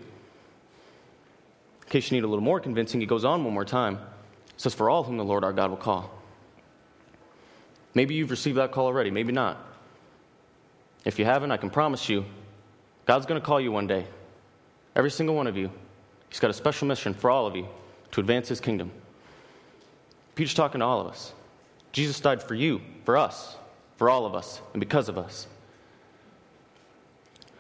In 1.87 1.91
case 1.91 2.11
you 2.11 2.17
need 2.17 2.25
a 2.25 2.29
little 2.29 2.45
more 2.45 2.59
convincing, 2.59 3.01
it 3.01 3.07
goes 3.07 3.25
on 3.25 3.45
one 3.45 3.55
more 3.55 3.65
time. 3.65 3.95
It 3.95 4.61
says, 4.61 4.75
For 4.75 4.91
all 4.91 5.05
whom 5.05 5.17
the 5.17 5.25
Lord 5.25 5.45
our 5.45 5.53
God 5.53 5.71
will 5.71 5.77
call. 5.77 6.11
Maybe 7.95 8.15
you've 8.15 8.31
received 8.31 8.59
that 8.59 8.73
call 8.73 8.87
already, 8.87 9.11
maybe 9.11 9.33
not. 9.33 9.57
If 11.05 11.19
you 11.19 11.25
haven't, 11.25 11.53
I 11.53 11.57
can 11.57 11.71
promise 11.71 12.09
you, 12.09 12.25
God's 13.07 13.25
going 13.25 13.41
to 13.41 13.47
call 13.47 13.61
you 13.61 13.71
one 13.71 13.87
day. 13.87 14.05
Every 14.97 15.11
single 15.11 15.37
one 15.37 15.47
of 15.47 15.57
you. 15.57 15.71
He's 16.29 16.41
got 16.41 16.51
a 16.51 16.55
special 16.55 16.89
mission 16.89 17.15
for 17.15 17.31
all 17.31 17.47
of 17.47 17.55
you 17.55 17.69
to 18.11 18.21
advance 18.21 18.49
his 18.49 18.61
kingdom. 18.61 18.91
Peter's 20.35 20.55
talking 20.55 20.81
to 20.81 20.85
all 20.85 21.01
of 21.01 21.07
us. 21.07 21.33
Jesus 21.93 22.19
died 22.19 22.43
for 22.43 22.55
you, 22.55 22.81
for 23.05 23.17
us, 23.17 23.57
for 23.97 24.11
all 24.11 24.27
of 24.27 24.35
us, 24.35 24.61
and 24.75 24.81
because 24.81 25.09
of 25.09 25.17
us. 25.17 25.47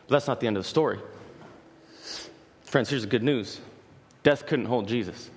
But 0.08 0.16
that's 0.16 0.26
not 0.26 0.40
the 0.40 0.48
end 0.48 0.56
of 0.56 0.64
the 0.64 0.68
story. 0.68 0.98
Friends, 2.64 2.90
here's 2.90 3.02
the 3.02 3.08
good 3.08 3.22
news 3.22 3.60
Death 4.26 4.44
couldn't 4.44 4.66
hold 4.66 4.88
Jesus. 4.88 5.30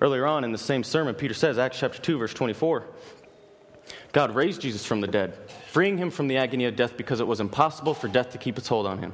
Earlier 0.00 0.24
on 0.24 0.44
in 0.44 0.52
the 0.52 0.56
same 0.56 0.82
sermon, 0.82 1.14
Peter 1.14 1.34
says, 1.34 1.58
Acts 1.58 1.78
chapter 1.78 2.00
2, 2.00 2.16
verse 2.16 2.32
24, 2.32 2.86
God 4.12 4.34
raised 4.34 4.62
Jesus 4.62 4.86
from 4.86 5.02
the 5.02 5.06
dead, 5.06 5.36
freeing 5.68 5.98
him 5.98 6.10
from 6.10 6.26
the 6.26 6.38
agony 6.38 6.64
of 6.64 6.74
death 6.74 6.96
because 6.96 7.20
it 7.20 7.26
was 7.26 7.38
impossible 7.38 7.92
for 7.92 8.08
death 8.08 8.30
to 8.30 8.38
keep 8.38 8.56
its 8.56 8.66
hold 8.66 8.86
on 8.86 8.96
him. 8.96 9.12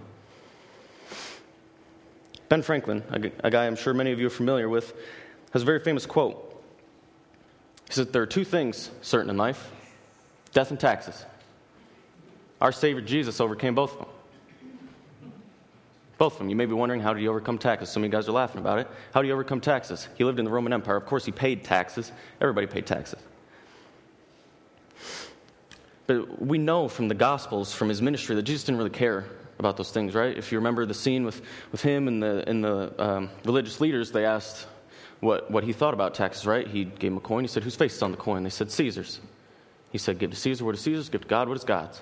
Ben 2.49 2.63
Franklin, 2.63 3.03
a 3.43 3.51
guy 3.51 3.67
I'm 3.67 3.75
sure 3.75 3.93
many 3.95 4.13
of 4.13 4.21
you 4.21 4.29
are 4.29 4.31
familiar 4.31 4.69
with, 4.69 4.95
has 5.53 5.63
a 5.63 5.65
very 5.65 5.81
famous 5.81 6.07
quote. 6.07 6.63
He 7.89 7.95
said, 7.95 8.13
There 8.13 8.23
are 8.23 8.27
two 8.27 8.45
things 8.45 8.93
certain 9.03 9.29
in 9.29 9.37
life 9.37 9.73
death 10.53 10.71
and 10.71 10.79
taxes. 10.79 11.25
Our 12.61 12.71
Savior 12.71 13.03
Jesus 13.03 13.41
overcame 13.41 13.75
both 13.75 13.95
of 13.95 13.99
them. 13.99 14.09
Both 16.19 16.35
of 16.35 16.39
them. 16.41 16.49
You 16.51 16.57
may 16.57 16.67
be 16.67 16.75
wondering, 16.75 17.01
how 17.01 17.15
did 17.15 17.21
he 17.21 17.29
overcome 17.29 17.59
taxes? 17.59 17.91
Some 17.91 18.03
of 18.03 18.09
you 18.09 18.13
guys 18.13 18.29
are 18.29 18.33
laughing 18.33 18.61
about 18.61 18.81
it. 18.81 18.89
How 19.15 19.23
did 19.23 19.29
he 19.29 19.33
overcome 19.33 19.61
taxes? 19.61 20.09
He 20.17 20.25
lived 20.25 20.41
in 20.41 20.45
the 20.45 20.51
Roman 20.51 20.73
Empire. 20.73 20.97
Of 20.97 21.07
course, 21.07 21.25
he 21.25 21.31
paid 21.31 21.63
taxes. 21.63 22.11
Everybody 22.41 22.67
paid 22.67 22.87
taxes. 22.87 23.21
But 26.09 26.43
we 26.43 26.59
know 26.59 26.89
from 26.89 27.07
the 27.07 27.15
Gospels, 27.15 27.73
from 27.73 27.89
his 27.89 28.03
ministry, 28.03 28.35
that 28.35 28.43
Jesus 28.43 28.65
didn't 28.65 28.79
really 28.79 28.91
care 28.91 29.27
about 29.59 29.77
those 29.77 29.91
things, 29.91 30.15
right? 30.15 30.37
If 30.37 30.51
you 30.51 30.59
remember 30.59 30.87
the 30.87 30.95
scene 30.95 31.25
with, 31.25 31.43
with 31.71 31.83
him 31.83 32.09
and 32.09 32.23
the, 32.23 32.49
and 32.49 32.65
the 32.65 32.93
um, 32.99 33.31
religious 33.45 33.81
leaders, 33.81 34.11
they 34.11 34.25
asked 34.25 34.67
what, 35.21 35.51
what 35.51 35.65
he 35.65 35.73
thought 35.73 35.95
about 35.95 36.15
taxes, 36.15 36.47
right? 36.47 36.67
He 36.67 36.85
gave 36.85 37.11
them 37.11 37.19
a 37.19 37.21
coin. 37.21 37.45
He 37.45 37.49
said, 37.49 37.63
Whose 37.63 37.77
face 37.77 37.95
is 37.95 38.03
on 38.03 38.11
the 38.11 38.17
coin? 38.17 38.43
They 38.43 38.51
said, 38.51 38.71
Caesar's. 38.71 39.21
He 39.91 39.99
said, 39.99 40.19
Give 40.19 40.31
to 40.31 40.37
Caesar 40.37 40.65
what 40.65 40.75
is 40.75 40.81
Caesar's, 40.81 41.09
give 41.09 41.23
to 41.23 41.29
God 41.29 41.49
what 41.49 41.57
is 41.57 41.65
God's. 41.65 42.01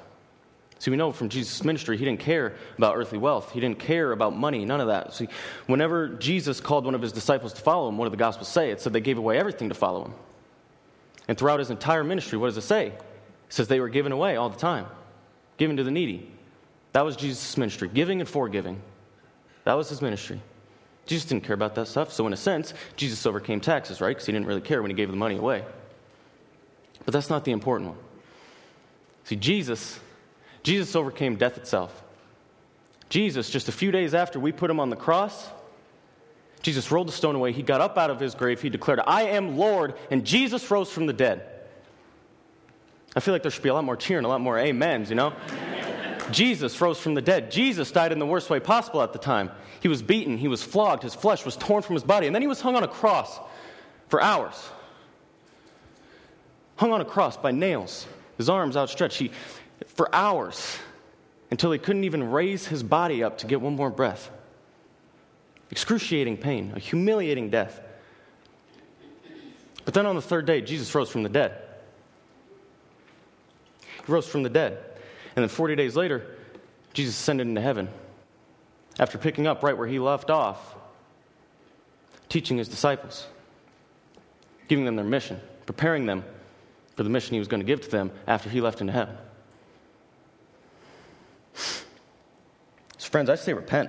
See, 0.79 0.91
we 0.91 0.97
know 0.97 1.11
from 1.11 1.29
Jesus' 1.29 1.65
ministry, 1.65 1.97
he 1.97 2.05
didn't 2.05 2.21
care 2.21 2.55
about 2.77 2.97
earthly 2.97 3.19
wealth. 3.19 3.53
He 3.53 3.61
didn't 3.61 3.79
care 3.79 4.13
about 4.13 4.37
money, 4.37 4.65
none 4.65 4.81
of 4.81 4.89
that. 4.89 5.15
See, 5.15 5.29
whenever 5.67 6.09
Jesus 6.09 6.61
called 6.61 6.85
one 6.85 6.95
of 6.95 7.01
his 7.01 7.13
disciples 7.13 7.55
to 7.55 7.63
follow 7.63 7.89
him, 7.89 7.97
what 7.97 8.05
did 8.05 8.13
the 8.13 8.19
Gospels 8.19 8.49
say? 8.49 8.71
It 8.71 8.81
said 8.81 8.93
they 8.93 9.01
gave 9.01 9.19
away 9.19 9.39
everything 9.39 9.71
to 9.71 9.75
follow 9.75 10.05
him. 10.05 10.15
And 11.29 11.39
throughout 11.39 11.61
his 11.61 11.71
entire 11.71 12.05
ministry, 12.05 12.39
what 12.39 12.49
does 12.49 12.59
it 12.59 12.63
say? 12.63 12.89
It 12.89 13.03
says 13.49 13.69
they 13.69 13.81
were 13.81 13.89
given 13.89 14.13
away 14.13 14.37
all 14.37 14.51
the 14.51 14.59
time, 14.59 14.87
given 15.57 15.77
to 15.79 15.85
the 15.85 15.91
needy. 15.91 16.31
That 16.93 17.05
was 17.05 17.17
Jesus' 17.17 17.57
ministry, 17.57 17.89
giving 17.89 18.21
and 18.21 18.29
forgiving. 18.29 18.81
That 19.65 19.75
was 19.75 19.89
his 19.89 20.03
ministry. 20.03 20.41
Jesus 21.07 21.29
didn't 21.29 21.45
care 21.45 21.55
about 21.55 21.75
that 21.77 21.89
stuff. 21.89 22.13
So, 22.13 22.27
in 22.27 22.33
a 22.33 22.37
sense, 22.37 22.75
Jesus 22.97 23.25
overcame 23.27 23.61
taxes, 23.61 24.01
right? 24.01 24.11
Because 24.11 24.27
he 24.27 24.33
didn't 24.33 24.47
really 24.47 24.61
care 24.61 24.83
when 24.83 24.91
he 24.91 24.95
gave 24.95 25.11
the 25.11 25.17
money 25.17 25.37
away. 25.37 25.65
But 27.05 27.13
that's 27.13 27.31
not 27.31 27.45
the 27.45 27.53
important 27.53 27.91
one. 27.91 27.99
See, 29.25 29.37
Jesus 29.37 30.01
Jesus 30.67 30.97
overcame 30.97 31.37
death 31.37 31.59
itself. 31.59 32.03
Jesus, 33.09 33.51
just 33.51 33.69
a 33.69 33.73
few 33.73 33.93
days 33.93 34.15
after 34.15 34.41
we 34.41 34.51
put 34.51 34.69
him 34.69 34.81
on 34.81 34.91
the 34.91 34.97
cross, 34.97 35.49
Jesus 36.61 36.91
rolled 36.91 37.07
the 37.07 37.13
stone 37.13 37.37
away. 37.37 37.53
He 37.53 37.63
got 37.63 37.81
up 37.81 37.97
out 37.97 38.11
of 38.11 38.19
his 38.19 38.35
grave. 38.35 38.61
He 38.61 38.69
declared, 38.69 38.99
I 39.07 39.29
am 39.29 39.57
Lord, 39.57 39.95
and 40.11 40.27
Jesus 40.27 40.69
rose 40.69 40.91
from 40.91 41.07
the 41.07 41.13
dead. 41.13 41.47
I 43.15 43.21
feel 43.21 43.33
like 43.33 43.43
there 43.43 43.53
should 43.53 43.63
be 43.63 43.69
a 43.69 43.75
lot 43.75 43.85
more 43.85 43.95
cheering, 43.95 44.25
a 44.25 44.29
lot 44.29 44.41
more 44.41 44.59
amens, 44.59 45.09
you 45.09 45.15
know? 45.15 45.33
Jesus 46.33 46.81
rose 46.81 46.99
from 46.99 47.15
the 47.15 47.23
dead. 47.23 47.53
Jesus 47.53 47.93
died 47.93 48.11
in 48.11 48.19
the 48.19 48.27
worst 48.27 48.51
way 48.51 48.59
possible 48.59 49.03
at 49.03 49.13
the 49.13 49.21
time. 49.21 49.53
He 49.79 49.87
was 49.87 50.03
beaten, 50.03 50.37
he 50.37 50.49
was 50.49 50.65
flogged, 50.65 51.05
his 51.05 51.15
flesh 51.15 51.45
was 51.45 51.57
torn 51.57 51.83
from 51.83 51.95
his 51.95 52.03
body, 52.03 52.27
and 52.27 52.35
then 52.35 52.43
he 52.43 52.49
was 52.49 52.61
hung 52.61 52.75
on 52.75 52.83
a 52.83 52.89
cross 52.89 53.39
for 54.09 54.21
hours. 54.21 54.69
Hung 56.75 56.93
on 56.93 57.01
a 57.01 57.05
cross 57.05 57.37
by 57.37 57.53
nails, 57.53 58.09
his 58.37 58.49
arms 58.49 58.77
outstretched. 58.77 59.21
He, 59.21 59.31
for 59.87 60.15
hours 60.15 60.79
until 61.51 61.73
he 61.73 61.79
couldn't 61.79 62.05
even 62.05 62.31
raise 62.31 62.67
his 62.67 62.83
body 62.83 63.23
up 63.23 63.39
to 63.39 63.47
get 63.47 63.61
one 63.61 63.77
more 63.77 63.91
breath. 63.91 64.31
Excruciating 65.71 66.39
pain, 66.39 66.73
a 66.75 66.79
humiliating 66.79 67.51
death. 67.51 67.81
But 69.85 69.95
then 69.95 70.07
on 70.07 70.17
the 70.17 70.23
third 70.23 70.47
day, 70.47 70.61
Jesus 70.61 70.93
rose 70.95 71.11
from 71.11 71.23
the 71.23 71.29
dead. 71.29 71.57
He 74.05 74.13
rose 74.13 74.27
from 74.27 74.43
the 74.43 74.51
dead. 74.51 74.79
And 75.35 75.43
then 75.43 75.49
40 75.49 75.77
days 75.77 75.97
later, 75.97 76.27
Jesus 76.93 77.15
ascended 77.15 77.47
into 77.47 77.61
heaven 77.61 77.89
after 78.99 79.19
picking 79.19 79.47
up 79.47 79.63
right 79.63 79.77
where 79.77 79.87
he 79.87 79.99
left 79.99 80.31
off, 80.31 80.75
teaching 82.29 82.57
his 82.57 82.69
disciples, 82.69 83.27
giving 84.69 84.85
them 84.85 84.97
their 84.97 85.05
mission, 85.05 85.41
preparing 85.67 86.07
them 86.07 86.25
for 86.97 87.03
the 87.03 87.11
mission 87.11 87.35
he 87.35 87.39
was 87.39 87.49
going 87.49 87.61
to 87.61 87.67
give 87.67 87.83
to 87.83 87.91
them 87.91 88.11
after 88.27 88.49
he 88.49 88.61
left 88.61 88.81
into 88.81 88.93
heaven. 88.93 89.17
Friends, 93.17 93.31
I 93.31 93.35
say 93.37 93.55
repent. 93.55 93.89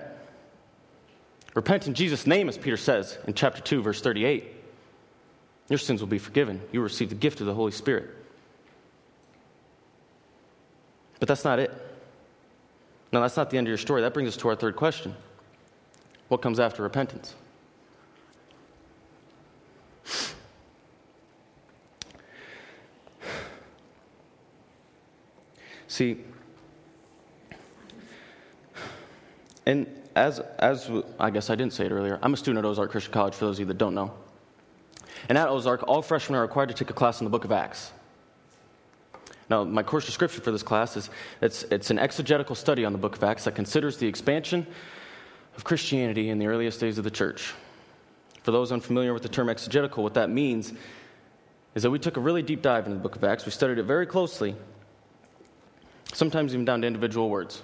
Repent 1.54 1.86
in 1.86 1.94
Jesus' 1.94 2.26
name, 2.26 2.48
as 2.48 2.58
Peter 2.58 2.78
says 2.78 3.18
in 3.28 3.34
chapter 3.34 3.60
2, 3.60 3.82
verse 3.82 4.00
38. 4.00 4.46
Your 5.68 5.80
sins 5.80 6.00
will 6.00 6.08
be 6.08 6.18
forgiven. 6.18 6.62
You 6.72 6.80
will 6.80 6.86
receive 6.86 7.10
the 7.10 7.16
gift 7.16 7.42
of 7.42 7.46
the 7.46 7.54
Holy 7.54 7.74
Spirit. 7.74 8.10
But 11.20 11.28
that's 11.28 11.44
not 11.44 11.60
it. 11.60 11.74
No, 13.12 13.20
that's 13.20 13.36
not 13.36 13.50
the 13.50 13.58
end 13.58 13.68
of 13.68 13.70
your 13.70 13.78
story. 13.78 14.02
That 14.02 14.14
brings 14.14 14.30
us 14.30 14.38
to 14.38 14.48
our 14.48 14.56
third 14.56 14.78
question 14.78 15.14
What 16.30 16.42
comes 16.42 16.58
after 16.58 16.82
repentance? 16.82 17.36
See, 25.90 26.24
And 29.68 29.86
as, 30.16 30.40
as 30.60 30.90
I 31.20 31.30
guess 31.30 31.50
I 31.50 31.56
didn't 31.56 31.74
say 31.74 31.86
it 31.86 31.92
earlier, 31.92 32.18
I'm 32.22 32.34
a 32.34 32.38
student 32.38 32.64
at 32.64 32.70
Ozark 32.70 32.90
Christian 32.90 33.12
College, 33.12 33.34
for 33.34 33.44
those 33.44 33.58
of 33.58 33.60
you 33.60 33.66
that 33.66 33.78
don't 33.78 33.94
know. 33.94 34.14
And 35.28 35.38
at 35.38 35.50
Ozark, 35.50 35.84
all 35.90 36.02
freshmen 36.02 36.40
are 36.40 36.42
required 36.42 36.70
to 36.70 36.74
take 36.74 36.90
a 36.90 36.94
class 36.94 37.20
in 37.20 37.26
the 37.26 37.30
book 37.30 37.44
of 37.44 37.52
Acts. 37.52 37.92
Now, 39.50 39.66
my 39.66 39.84
course 39.84 40.06
description 40.06 40.42
for 40.42 40.52
this 40.52 40.64
class 40.64 40.96
is 40.96 41.10
it's, 41.42 41.64
it's 41.64 41.92
an 41.92 42.00
exegetical 42.00 42.56
study 42.56 42.86
on 42.86 42.94
the 42.94 42.98
book 42.98 43.18
of 43.18 43.24
Acts 43.26 43.44
that 43.44 43.56
considers 43.56 43.98
the 43.98 44.08
expansion 44.08 44.66
of 45.58 45.66
Christianity 45.66 46.30
in 46.30 46.40
the 46.40 46.48
earliest 46.48 46.80
days 46.80 46.98
of 46.98 47.04
the 47.04 47.12
church. 47.12 47.54
For 48.44 48.52
those 48.52 48.72
unfamiliar 48.72 49.14
with 49.14 49.24
the 49.24 49.30
term 49.30 49.50
exegetical, 49.50 50.02
what 50.02 50.14
that 50.14 50.30
means 50.30 50.72
is 51.76 51.84
that 51.84 51.92
we 51.92 52.00
took 52.00 52.16
a 52.16 52.22
really 52.22 52.42
deep 52.42 52.62
dive 52.62 52.86
into 52.86 52.96
the 52.96 53.04
book 53.04 53.18
of 53.18 53.24
Acts. 53.26 53.46
We 53.46 53.52
studied 53.52 53.80
it 53.80 53.84
very 53.84 54.06
closely, 54.06 54.56
sometimes 56.14 56.54
even 56.54 56.64
down 56.64 56.80
to 56.82 56.88
individual 56.88 57.30
words. 57.30 57.64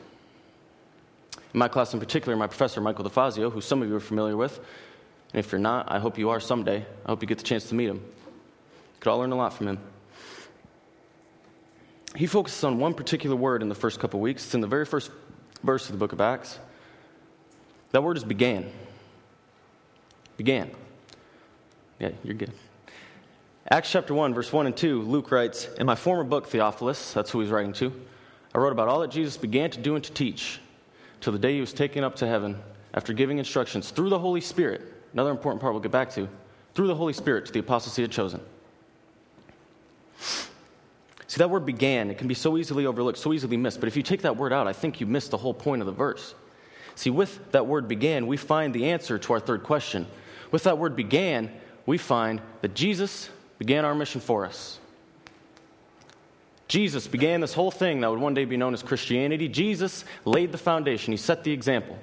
In 1.54 1.60
my 1.60 1.68
class 1.68 1.94
in 1.94 2.00
particular, 2.00 2.36
my 2.36 2.48
professor, 2.48 2.82
Michael 2.82 3.06
DeFazio, 3.06 3.52
who 3.52 3.62
some 3.62 3.82
of 3.82 3.88
you 3.88 3.96
are 3.96 4.00
familiar 4.00 4.36
with, 4.36 4.60
and 5.34 5.40
if 5.40 5.52
you're 5.52 5.60
not, 5.60 5.92
I 5.92 6.00
hope 6.00 6.18
you 6.18 6.30
are 6.30 6.40
someday. 6.40 6.86
I 7.06 7.10
hope 7.10 7.22
you 7.22 7.28
get 7.28 7.38
the 7.38 7.44
chance 7.44 7.70
to 7.70 7.76
meet 7.76 7.90
him. 7.90 8.04
Could 9.00 9.10
all 9.10 9.20
learn 9.20 9.32
a 9.32 9.36
lot 9.36 9.54
from 9.54 9.68
him. 9.68 9.80
He 12.16 12.28
focuses 12.28 12.64
on 12.64 12.80
one 12.80 12.94
particular 12.94 13.36
word 13.36 13.62
in 13.62 13.70
the 13.70 13.76
first 13.76 14.00
couple 14.00 14.20
weeks. 14.20 14.46
It's 14.46 14.56
in 14.56 14.62
the 14.62 14.68
very 14.68 14.86
first 14.86 15.12
verse 15.64 15.86
of 15.86 15.92
the 15.92 15.98
book 15.98 16.14
of 16.14 16.22
Acts. 16.22 16.60
That 17.92 18.04
word 18.04 18.18
is 18.18 18.24
began. 18.24 18.72
Began. 20.38 20.72
Yeah, 22.00 22.12
you're 22.24 22.36
good. 22.36 22.52
Acts 23.70 23.92
chapter 23.92 24.14
1, 24.14 24.34
verse 24.34 24.52
1 24.52 24.66
and 24.66 24.76
2, 24.76 25.04
Luke 25.04 25.32
writes 25.32 25.68
In 25.78 25.86
my 25.86 25.96
former 25.96 26.24
book, 26.24 26.48
Theophilus, 26.48 27.14
that's 27.14 27.32
who 27.32 27.40
he's 27.40 27.50
writing 27.50 27.74
to, 27.74 27.94
I 28.54 28.58
wrote 28.58 28.72
about 28.72 28.88
all 28.88 29.00
that 29.02 29.12
Jesus 29.12 29.38
began 29.38 29.70
to 29.72 29.80
do 29.80 29.96
and 29.96 30.04
to 30.04 30.12
teach 30.12 30.60
till 31.24 31.32
the 31.32 31.40
day 31.40 31.54
he 31.54 31.62
was 31.62 31.72
taken 31.72 32.04
up 32.04 32.18
to 32.18 32.28
heaven 32.28 32.62
after 32.94 33.14
giving 33.14 33.38
instructions 33.38 33.92
through 33.92 34.10
the 34.10 34.20
Holy 34.20 34.42
Spirit. 34.42 34.82
Another 35.14 35.32
important 35.32 35.62
part 35.62 35.74
we'll 35.74 35.82
get 35.82 35.92
back 35.92 36.12
to 36.12 36.28
through 36.76 36.88
the 36.88 36.96
Holy 36.96 37.14
Spirit 37.14 37.46
to 37.46 37.54
the 37.54 37.60
apostles 37.60 37.96
he 37.96 38.02
had 38.02 38.12
chosen. 38.12 38.42
See, 40.20 41.38
that 41.38 41.50
word 41.50 41.66
began. 41.66 42.12
It 42.12 42.18
can 42.18 42.28
be 42.28 42.34
so 42.34 42.58
easily 42.58 42.86
overlooked, 42.86 43.18
so 43.18 43.32
easily 43.32 43.56
missed. 43.56 43.80
But 43.80 43.88
if 43.88 43.96
you 43.96 44.04
take 44.04 44.22
that 44.24 44.36
word 44.36 44.52
out, 44.52 44.68
I 44.68 44.74
think 44.74 45.00
you 45.00 45.08
miss 45.08 45.30
the 45.30 45.38
whole 45.38 45.54
point 45.54 45.82
of 45.82 45.86
the 45.86 45.94
verse. 45.94 46.36
See, 46.96 47.10
with 47.10 47.52
that 47.54 47.66
word 47.66 47.88
began, 47.88 48.28
we 48.28 48.36
find 48.36 48.74
the 48.74 48.90
answer 48.92 49.18
to 49.18 49.34
our 49.34 49.40
third 49.40 49.64
question. 49.64 50.06
With 50.52 50.64
that 50.64 50.78
word 50.78 50.96
began, 50.96 51.50
we 51.86 51.98
find 51.98 52.42
that 52.62 52.76
Jesus 52.76 53.30
began 53.58 53.86
our 53.86 53.96
mission 53.96 54.20
for 54.20 54.46
us. 54.46 54.78
Jesus 56.74 57.06
began 57.06 57.40
this 57.40 57.54
whole 57.54 57.70
thing 57.70 58.02
that 58.02 58.10
would 58.10 58.18
one 58.18 58.34
day 58.34 58.46
be 58.46 58.58
known 58.58 58.74
as 58.74 58.82
Christianity. 58.82 59.48
Jesus 59.48 60.06
laid 60.26 60.52
the 60.52 60.58
foundation, 60.58 61.14
he 61.14 61.18
set 61.18 61.44
the 61.44 61.52
example. 61.52 61.96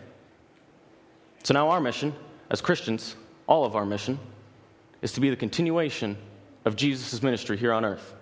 So 1.43 1.55
now 1.55 1.71
our 1.71 1.81
mission 1.81 2.15
as 2.51 2.61
Christians, 2.61 3.17
all 3.49 3.65
of 3.65 3.75
our 3.75 3.85
mission, 3.85 4.17
is 5.03 5.11
to 5.15 5.21
be 5.21 5.29
the 5.29 5.35
continuation 5.35 6.17
of 6.65 6.77
Jesus' 6.77 7.21
ministry 7.21 7.57
here 7.57 7.73
on 7.73 7.85
earth. 7.85 8.15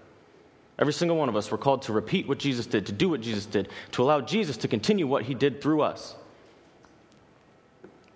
Every 0.78 0.94
single 0.94 1.18
one 1.18 1.28
of 1.28 1.36
us, 1.36 1.52
we're 1.52 1.58
called 1.58 1.82
to 1.82 1.92
repeat 1.92 2.26
what 2.26 2.38
Jesus 2.38 2.64
did, 2.64 2.86
to 2.86 2.92
do 2.92 3.10
what 3.10 3.20
Jesus 3.20 3.44
did, 3.44 3.68
to 3.92 4.02
allow 4.02 4.22
Jesus 4.22 4.56
to 4.56 4.68
continue 4.68 5.06
what 5.06 5.24
he 5.24 5.34
did 5.34 5.60
through 5.60 5.82
us. 5.82 6.16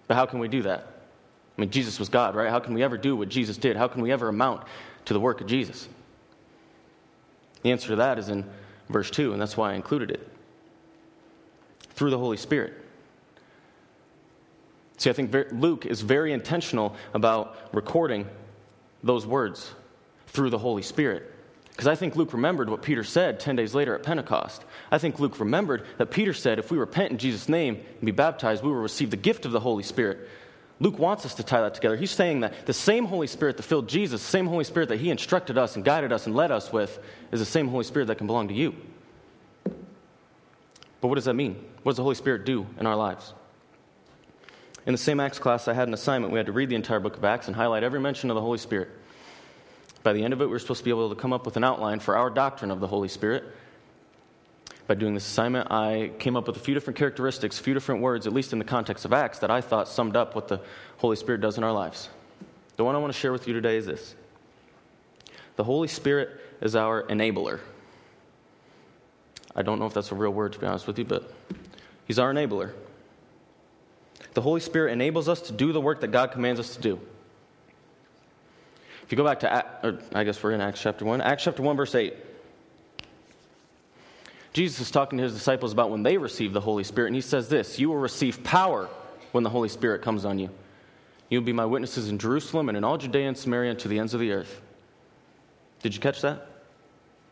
But 0.08 0.14
how 0.14 0.24
can 0.24 0.38
we 0.38 0.48
do 0.48 0.62
that? 0.62 0.86
I 1.58 1.60
mean, 1.60 1.68
Jesus 1.68 1.98
was 1.98 2.08
God, 2.08 2.34
right? 2.34 2.48
How 2.48 2.60
can 2.60 2.72
we 2.72 2.82
ever 2.82 2.96
do 2.96 3.14
what 3.14 3.28
Jesus 3.28 3.58
did? 3.58 3.76
How 3.76 3.88
can 3.88 4.00
we 4.00 4.10
ever 4.10 4.28
amount 4.28 4.62
to 5.04 5.12
the 5.12 5.20
work 5.20 5.42
of 5.42 5.46
Jesus? 5.46 5.86
The 7.62 7.70
answer 7.70 7.88
to 7.88 7.96
that 7.96 8.18
is 8.18 8.28
in 8.28 8.44
verse 8.88 9.10
2, 9.10 9.32
and 9.32 9.40
that's 9.40 9.56
why 9.56 9.72
I 9.72 9.74
included 9.74 10.10
it. 10.10 10.28
Through 11.90 12.10
the 12.10 12.18
Holy 12.18 12.36
Spirit. 12.36 12.74
See, 14.98 15.10
I 15.10 15.12
think 15.12 15.34
Luke 15.52 15.86
is 15.86 16.00
very 16.00 16.32
intentional 16.32 16.94
about 17.14 17.56
recording 17.72 18.26
those 19.02 19.26
words 19.26 19.72
through 20.28 20.50
the 20.50 20.58
Holy 20.58 20.82
Spirit. 20.82 21.28
Because 21.70 21.86
I 21.86 21.94
think 21.94 22.16
Luke 22.16 22.32
remembered 22.32 22.68
what 22.68 22.82
Peter 22.82 23.02
said 23.02 23.40
10 23.40 23.56
days 23.56 23.74
later 23.74 23.94
at 23.94 24.02
Pentecost. 24.02 24.62
I 24.90 24.98
think 24.98 25.18
Luke 25.18 25.40
remembered 25.40 25.86
that 25.98 26.10
Peter 26.10 26.34
said, 26.34 26.58
if 26.58 26.70
we 26.70 26.78
repent 26.78 27.12
in 27.12 27.18
Jesus' 27.18 27.48
name 27.48 27.76
and 27.76 28.06
be 28.06 28.12
baptized, 28.12 28.62
we 28.62 28.68
will 28.70 28.76
receive 28.76 29.10
the 29.10 29.16
gift 29.16 29.46
of 29.46 29.52
the 29.52 29.60
Holy 29.60 29.82
Spirit. 29.82 30.28
Luke 30.82 30.98
wants 30.98 31.24
us 31.24 31.34
to 31.34 31.44
tie 31.44 31.60
that 31.60 31.74
together. 31.74 31.94
He's 31.94 32.10
saying 32.10 32.40
that 32.40 32.66
the 32.66 32.72
same 32.72 33.04
Holy 33.04 33.28
Spirit 33.28 33.56
that 33.56 33.62
filled 33.62 33.88
Jesus, 33.88 34.20
the 34.20 34.28
same 34.28 34.48
Holy 34.48 34.64
Spirit 34.64 34.88
that 34.88 34.98
he 34.98 35.10
instructed 35.10 35.56
us 35.56 35.76
and 35.76 35.84
guided 35.84 36.12
us 36.12 36.26
and 36.26 36.34
led 36.34 36.50
us 36.50 36.72
with, 36.72 36.98
is 37.30 37.38
the 37.38 37.46
same 37.46 37.68
Holy 37.68 37.84
Spirit 37.84 38.06
that 38.06 38.18
can 38.18 38.26
belong 38.26 38.48
to 38.48 38.54
you. 38.54 38.74
But 41.00 41.06
what 41.06 41.14
does 41.14 41.26
that 41.26 41.34
mean? 41.34 41.54
What 41.84 41.92
does 41.92 41.98
the 41.98 42.02
Holy 42.02 42.16
Spirit 42.16 42.44
do 42.44 42.66
in 42.80 42.86
our 42.86 42.96
lives? 42.96 43.32
In 44.84 44.92
the 44.92 44.98
same 44.98 45.20
Acts 45.20 45.38
class, 45.38 45.68
I 45.68 45.72
had 45.72 45.86
an 45.86 45.94
assignment. 45.94 46.32
We 46.32 46.40
had 46.40 46.46
to 46.46 46.52
read 46.52 46.68
the 46.68 46.74
entire 46.74 46.98
book 46.98 47.16
of 47.16 47.24
Acts 47.24 47.46
and 47.46 47.54
highlight 47.54 47.84
every 47.84 48.00
mention 48.00 48.28
of 48.28 48.34
the 48.34 48.42
Holy 48.42 48.58
Spirit. 48.58 48.88
By 50.02 50.12
the 50.12 50.24
end 50.24 50.32
of 50.32 50.40
it, 50.40 50.46
we 50.46 50.50
were 50.50 50.58
supposed 50.58 50.80
to 50.80 50.84
be 50.84 50.90
able 50.90 51.10
to 51.10 51.14
come 51.14 51.32
up 51.32 51.46
with 51.46 51.56
an 51.56 51.62
outline 51.62 52.00
for 52.00 52.16
our 52.16 52.28
doctrine 52.28 52.72
of 52.72 52.80
the 52.80 52.88
Holy 52.88 53.06
Spirit. 53.06 53.44
By 54.86 54.94
doing 54.94 55.14
this 55.14 55.26
assignment, 55.26 55.70
I 55.70 56.10
came 56.18 56.36
up 56.36 56.48
with 56.48 56.56
a 56.56 56.60
few 56.60 56.74
different 56.74 56.98
characteristics, 56.98 57.60
a 57.60 57.62
few 57.62 57.72
different 57.72 58.02
words, 58.02 58.26
at 58.26 58.32
least 58.32 58.52
in 58.52 58.58
the 58.58 58.64
context 58.64 59.04
of 59.04 59.12
Acts, 59.12 59.38
that 59.38 59.50
I 59.50 59.60
thought 59.60 59.88
summed 59.88 60.16
up 60.16 60.34
what 60.34 60.48
the 60.48 60.60
Holy 60.98 61.16
Spirit 61.16 61.40
does 61.40 61.56
in 61.56 61.64
our 61.64 61.72
lives. 61.72 62.08
The 62.76 62.84
one 62.84 62.94
I 62.94 62.98
want 62.98 63.12
to 63.12 63.18
share 63.18 63.32
with 63.32 63.46
you 63.46 63.54
today 63.54 63.76
is 63.76 63.86
this 63.86 64.14
The 65.56 65.64
Holy 65.64 65.88
Spirit 65.88 66.40
is 66.60 66.74
our 66.74 67.04
enabler. 67.04 67.60
I 69.54 69.62
don't 69.62 69.78
know 69.78 69.86
if 69.86 69.94
that's 69.94 70.10
a 70.10 70.14
real 70.14 70.32
word, 70.32 70.54
to 70.54 70.58
be 70.58 70.66
honest 70.66 70.86
with 70.86 70.98
you, 70.98 71.04
but 71.04 71.32
He's 72.06 72.18
our 72.18 72.32
enabler. 72.32 72.72
The 74.34 74.40
Holy 74.40 74.60
Spirit 74.60 74.92
enables 74.92 75.28
us 75.28 75.42
to 75.42 75.52
do 75.52 75.72
the 75.72 75.80
work 75.80 76.00
that 76.00 76.08
God 76.08 76.32
commands 76.32 76.58
us 76.58 76.74
to 76.74 76.82
do. 76.82 76.98
If 79.04 79.12
you 79.12 79.16
go 79.16 79.24
back 79.24 79.40
to, 79.40 79.98
I 80.14 80.24
guess 80.24 80.42
we're 80.42 80.52
in 80.52 80.60
Acts 80.60 80.80
chapter 80.80 81.04
1, 81.04 81.20
Acts 81.20 81.44
chapter 81.44 81.62
1, 81.62 81.76
verse 81.76 81.94
8. 81.94 82.14
Jesus 84.52 84.80
is 84.80 84.90
talking 84.90 85.18
to 85.18 85.24
his 85.24 85.32
disciples 85.32 85.72
about 85.72 85.90
when 85.90 86.02
they 86.02 86.18
receive 86.18 86.52
the 86.52 86.60
Holy 86.60 86.84
Spirit, 86.84 87.08
and 87.08 87.16
he 87.16 87.22
says 87.22 87.48
this 87.48 87.78
You 87.78 87.88
will 87.88 87.96
receive 87.96 88.42
power 88.44 88.88
when 89.32 89.44
the 89.44 89.50
Holy 89.50 89.68
Spirit 89.68 90.02
comes 90.02 90.24
on 90.24 90.38
you. 90.38 90.50
You 91.28 91.40
will 91.40 91.46
be 91.46 91.52
my 91.52 91.64
witnesses 91.64 92.08
in 92.08 92.18
Jerusalem 92.18 92.68
and 92.68 92.76
in 92.76 92.84
all 92.84 92.98
Judea 92.98 93.28
and 93.28 93.38
Samaria 93.38 93.70
and 93.70 93.78
to 93.80 93.88
the 93.88 93.98
ends 93.98 94.12
of 94.12 94.20
the 94.20 94.32
earth. 94.32 94.60
Did 95.82 95.94
you 95.94 96.00
catch 96.00 96.20
that? 96.20 96.46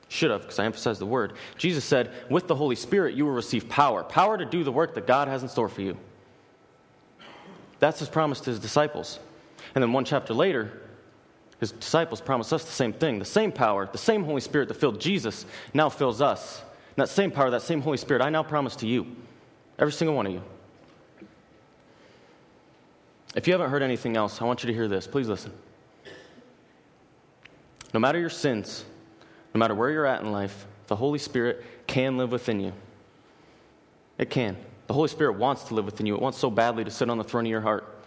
Should 0.08 0.30
have, 0.30 0.40
because 0.40 0.58
I 0.58 0.64
emphasized 0.64 1.00
the 1.00 1.06
word. 1.06 1.34
Jesus 1.58 1.84
said, 1.84 2.10
With 2.30 2.48
the 2.48 2.54
Holy 2.54 2.74
Spirit, 2.74 3.14
you 3.14 3.26
will 3.26 3.32
receive 3.32 3.68
power 3.68 4.02
power 4.02 4.38
to 4.38 4.44
do 4.44 4.64
the 4.64 4.72
work 4.72 4.94
that 4.94 5.06
God 5.06 5.28
has 5.28 5.42
in 5.42 5.48
store 5.48 5.68
for 5.68 5.82
you. 5.82 5.96
That's 7.78 7.98
his 7.98 8.08
promise 8.08 8.40
to 8.40 8.50
his 8.50 8.58
disciples. 8.58 9.18
And 9.74 9.82
then 9.82 9.92
one 9.92 10.04
chapter 10.04 10.34
later, 10.34 10.80
his 11.60 11.72
disciples 11.72 12.20
promise 12.20 12.52
us 12.52 12.64
the 12.64 12.72
same 12.72 12.92
thing. 12.92 13.18
The 13.18 13.24
same 13.24 13.52
power, 13.52 13.88
the 13.90 13.98
same 13.98 14.24
Holy 14.24 14.40
Spirit 14.40 14.68
that 14.68 14.74
filled 14.74 15.00
Jesus 15.00 15.44
now 15.74 15.90
fills 15.90 16.20
us. 16.20 16.62
That 17.00 17.08
same 17.08 17.30
power, 17.30 17.48
that 17.48 17.62
same 17.62 17.80
Holy 17.80 17.96
Spirit, 17.96 18.20
I 18.20 18.28
now 18.28 18.42
promise 18.42 18.76
to 18.76 18.86
you, 18.86 19.06
every 19.78 19.90
single 19.90 20.14
one 20.14 20.26
of 20.26 20.34
you. 20.34 20.42
If 23.34 23.46
you 23.46 23.54
haven't 23.54 23.70
heard 23.70 23.80
anything 23.80 24.18
else, 24.18 24.42
I 24.42 24.44
want 24.44 24.62
you 24.62 24.66
to 24.66 24.74
hear 24.74 24.86
this. 24.86 25.06
Please 25.06 25.26
listen. 25.26 25.50
No 27.94 28.00
matter 28.00 28.18
your 28.18 28.28
sins, 28.28 28.84
no 29.54 29.58
matter 29.58 29.74
where 29.74 29.88
you're 29.90 30.04
at 30.04 30.20
in 30.20 30.30
life, 30.30 30.66
the 30.88 30.96
Holy 30.96 31.18
Spirit 31.18 31.64
can 31.86 32.18
live 32.18 32.32
within 32.32 32.60
you. 32.60 32.74
It 34.18 34.28
can. 34.28 34.58
The 34.86 34.92
Holy 34.92 35.08
Spirit 35.08 35.38
wants 35.38 35.64
to 35.64 35.74
live 35.74 35.86
within 35.86 36.04
you. 36.04 36.14
It 36.14 36.20
wants 36.20 36.36
so 36.36 36.50
badly 36.50 36.84
to 36.84 36.90
sit 36.90 37.08
on 37.08 37.16
the 37.16 37.24
throne 37.24 37.46
of 37.46 37.50
your 37.50 37.62
heart. 37.62 38.04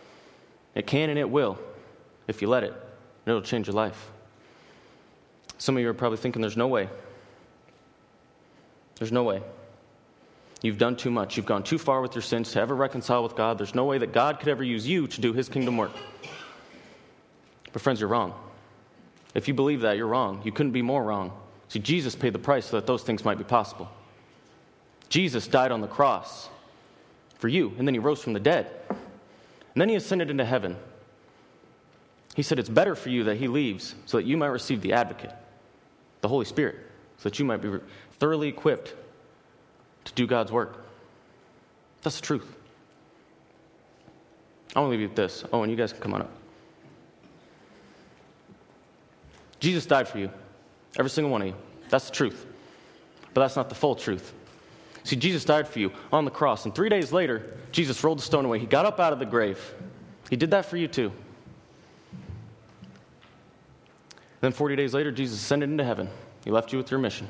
It 0.76 0.86
can 0.86 1.10
and 1.10 1.18
it 1.18 1.28
will 1.28 1.58
if 2.28 2.44
you 2.44 2.48
let 2.48 2.64
it. 2.64 2.76
It'll 3.26 3.42
change 3.42 3.66
your 3.66 3.74
life. 3.74 4.12
Some 5.58 5.78
of 5.78 5.82
you 5.82 5.90
are 5.90 5.96
probably 5.96 6.20
thinking 6.20 6.44
there's 6.44 6.56
no 6.56 6.68
way. 6.68 6.90
There's 8.98 9.12
no 9.12 9.24
way. 9.24 9.42
You've 10.62 10.78
done 10.78 10.96
too 10.96 11.12
much. 11.12 11.36
You've 11.36 11.46
gone 11.46 11.64
too 11.64 11.78
far 11.78 12.02
with 12.02 12.16
your 12.16 12.22
sins 12.22 12.54
to 12.54 12.62
ever 12.62 12.74
reconcile 12.74 13.22
with 13.22 13.36
God. 13.36 13.58
There's 13.58 13.76
no 13.76 13.84
way 13.84 13.98
that 13.98 14.14
God 14.14 14.40
could 14.40 14.48
ever 14.48 14.64
use 14.64 14.88
you 14.88 15.08
to 15.08 15.22
do 15.22 15.34
his 15.34 15.50
kingdom 15.50 15.76
work. 15.76 15.92
But, 17.74 17.82
friends, 17.82 18.00
you're 18.00 18.10
wrong. 18.10 18.34
If 19.36 19.48
you 19.48 19.54
believe 19.54 19.82
that, 19.82 19.98
you're 19.98 20.08
wrong. 20.08 20.42
You 20.46 20.52
couldn't 20.52 20.72
be 20.72 20.82
more 20.82 21.04
wrong. 21.04 21.34
See, 21.68 21.80
Jesus 21.80 22.16
paid 22.16 22.34
the 22.34 22.40
price 22.40 22.68
so 22.68 22.78
that 22.78 22.88
those 22.88 23.04
things 23.04 23.26
might 23.26 23.38
be 23.38 23.44
possible. 23.44 23.90
Jesus 25.10 25.48
died 25.48 25.72
on 25.72 25.82
the 25.82 25.88
cross 25.88 26.50
for 27.40 27.48
you, 27.48 27.74
and 27.78 27.88
then 27.88 27.94
he 27.94 28.00
rose 28.00 28.22
from 28.22 28.34
the 28.34 28.40
dead. 28.40 28.70
And 28.90 29.82
then 29.82 29.90
he 29.90 29.96
ascended 29.96 30.30
into 30.30 30.46
heaven. 30.46 30.78
He 32.36 32.44
said, 32.44 32.58
It's 32.58 32.70
better 32.70 32.96
for 32.96 33.10
you 33.10 33.26
that 33.26 33.38
he 33.38 33.48
leaves 33.48 33.96
so 34.06 34.18
that 34.18 34.26
you 34.26 34.38
might 34.38 34.48
receive 34.48 34.82
the 34.82 34.94
advocate, 34.94 35.34
the 36.22 36.28
Holy 36.28 36.46
Spirit, 36.46 36.78
so 37.18 37.30
that 37.30 37.40
you 37.40 37.46
might 37.46 37.62
be 37.62 37.70
thoroughly 38.24 38.48
equipped 38.48 38.96
to 40.06 40.14
do 40.14 40.26
God's 40.26 40.50
work. 40.50 40.86
That's 42.04 42.16
the 42.16 42.26
truth. 42.26 42.56
I 44.74 44.80
want 44.80 44.88
to 44.88 44.92
leave 44.92 45.02
you 45.02 45.10
with 45.10 45.18
this. 45.18 45.44
Oh, 45.52 45.62
and 45.62 45.70
you 45.70 45.76
guys 45.76 45.92
can 45.92 46.02
come 46.02 46.14
on 46.14 46.22
up. 46.22 46.32
Jesus 49.60 49.86
died 49.86 50.08
for 50.08 50.20
you, 50.20 50.30
every 50.98 51.10
single 51.10 51.34
one 51.34 51.42
of 51.42 51.50
you. 51.50 51.56
That's 51.90 52.06
the 52.06 52.16
truth. 52.16 52.46
But 53.34 53.42
that's 53.42 53.58
not 53.58 53.68
the 53.68 53.76
full 53.76 53.94
truth. 53.94 54.32
See, 55.04 55.18
Jesus 55.18 55.44
died 55.44 55.68
for 55.68 55.80
you 55.80 55.92
on 56.14 56.24
the 56.24 56.32
cross, 56.32 56.64
and 56.64 56.74
three 56.74 56.88
days 56.88 57.12
later, 57.12 57.58
Jesus 57.74 58.02
rolled 58.06 58.20
the 58.20 58.24
stone 58.24 58.46
away. 58.46 58.58
He 58.58 58.66
got 58.66 58.86
up 58.86 59.02
out 59.02 59.12
of 59.12 59.20
the 59.20 59.26
grave. 59.26 59.60
He 60.30 60.38
did 60.38 60.52
that 60.52 60.66
for 60.66 60.78
you 60.78 60.88
too. 60.88 61.12
Then 64.40 64.54
40 64.54 64.78
days 64.78 64.94
later, 64.94 65.12
Jesus 65.12 65.42
ascended 65.42 65.70
into 65.70 65.84
heaven. 65.84 66.08
He 66.46 66.52
left 66.52 66.72
you 66.72 66.78
with 66.78 66.90
your 66.90 67.02
mission. 67.02 67.28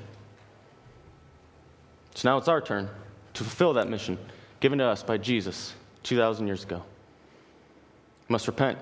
So 2.16 2.30
now 2.30 2.38
it's 2.38 2.48
our 2.48 2.62
turn 2.62 2.90
to 3.34 3.44
fulfill 3.44 3.74
that 3.74 3.88
mission 3.88 4.18
given 4.60 4.80
to 4.80 4.86
us 4.86 5.04
by 5.04 5.18
Jesus 5.18 5.74
2,000 6.04 6.48
years 6.48 6.64
ago. 6.64 6.84
We 8.28 8.34
must 8.34 8.48
repent, 8.48 8.78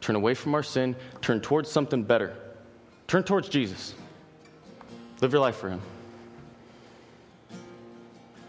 turn 0.00 0.16
away 0.16 0.34
from 0.34 0.54
our 0.54 0.62
sin, 0.62 0.96
turn 1.20 1.40
towards 1.40 1.70
something 1.70 2.02
better, 2.02 2.36
turn 3.06 3.22
towards 3.22 3.48
Jesus. 3.48 3.94
Live 5.20 5.32
your 5.32 5.40
life 5.40 5.56
for 5.56 5.68
Him. 5.68 5.80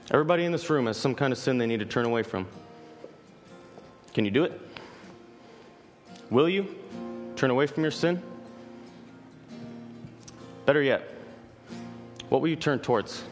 Everybody 0.10 0.46
in 0.46 0.52
this 0.52 0.70
room 0.70 0.88
has 0.88 0.98
some 0.98 1.16
kind 1.16 1.32
of 1.32 1.40
sin 1.40 1.58
they 1.58 1.68
need 1.68 1.80
to 1.80 1.86
turn 1.86 2.06
away 2.06 2.24
from. 2.24 2.48
Can 4.14 4.26
you 4.26 4.32
do 4.32 4.44
it? 4.44 4.60
Will 6.30 6.50
you 6.50 6.76
turn 7.36 7.50
away 7.50 7.68
from 7.68 7.84
your 7.84 7.92
sin? 7.92 8.22
Better 10.66 10.82
yet, 10.82 11.02
what 12.30 12.42
will 12.42 12.48
you 12.48 12.56
turn 12.56 12.80
towards? 12.80 13.24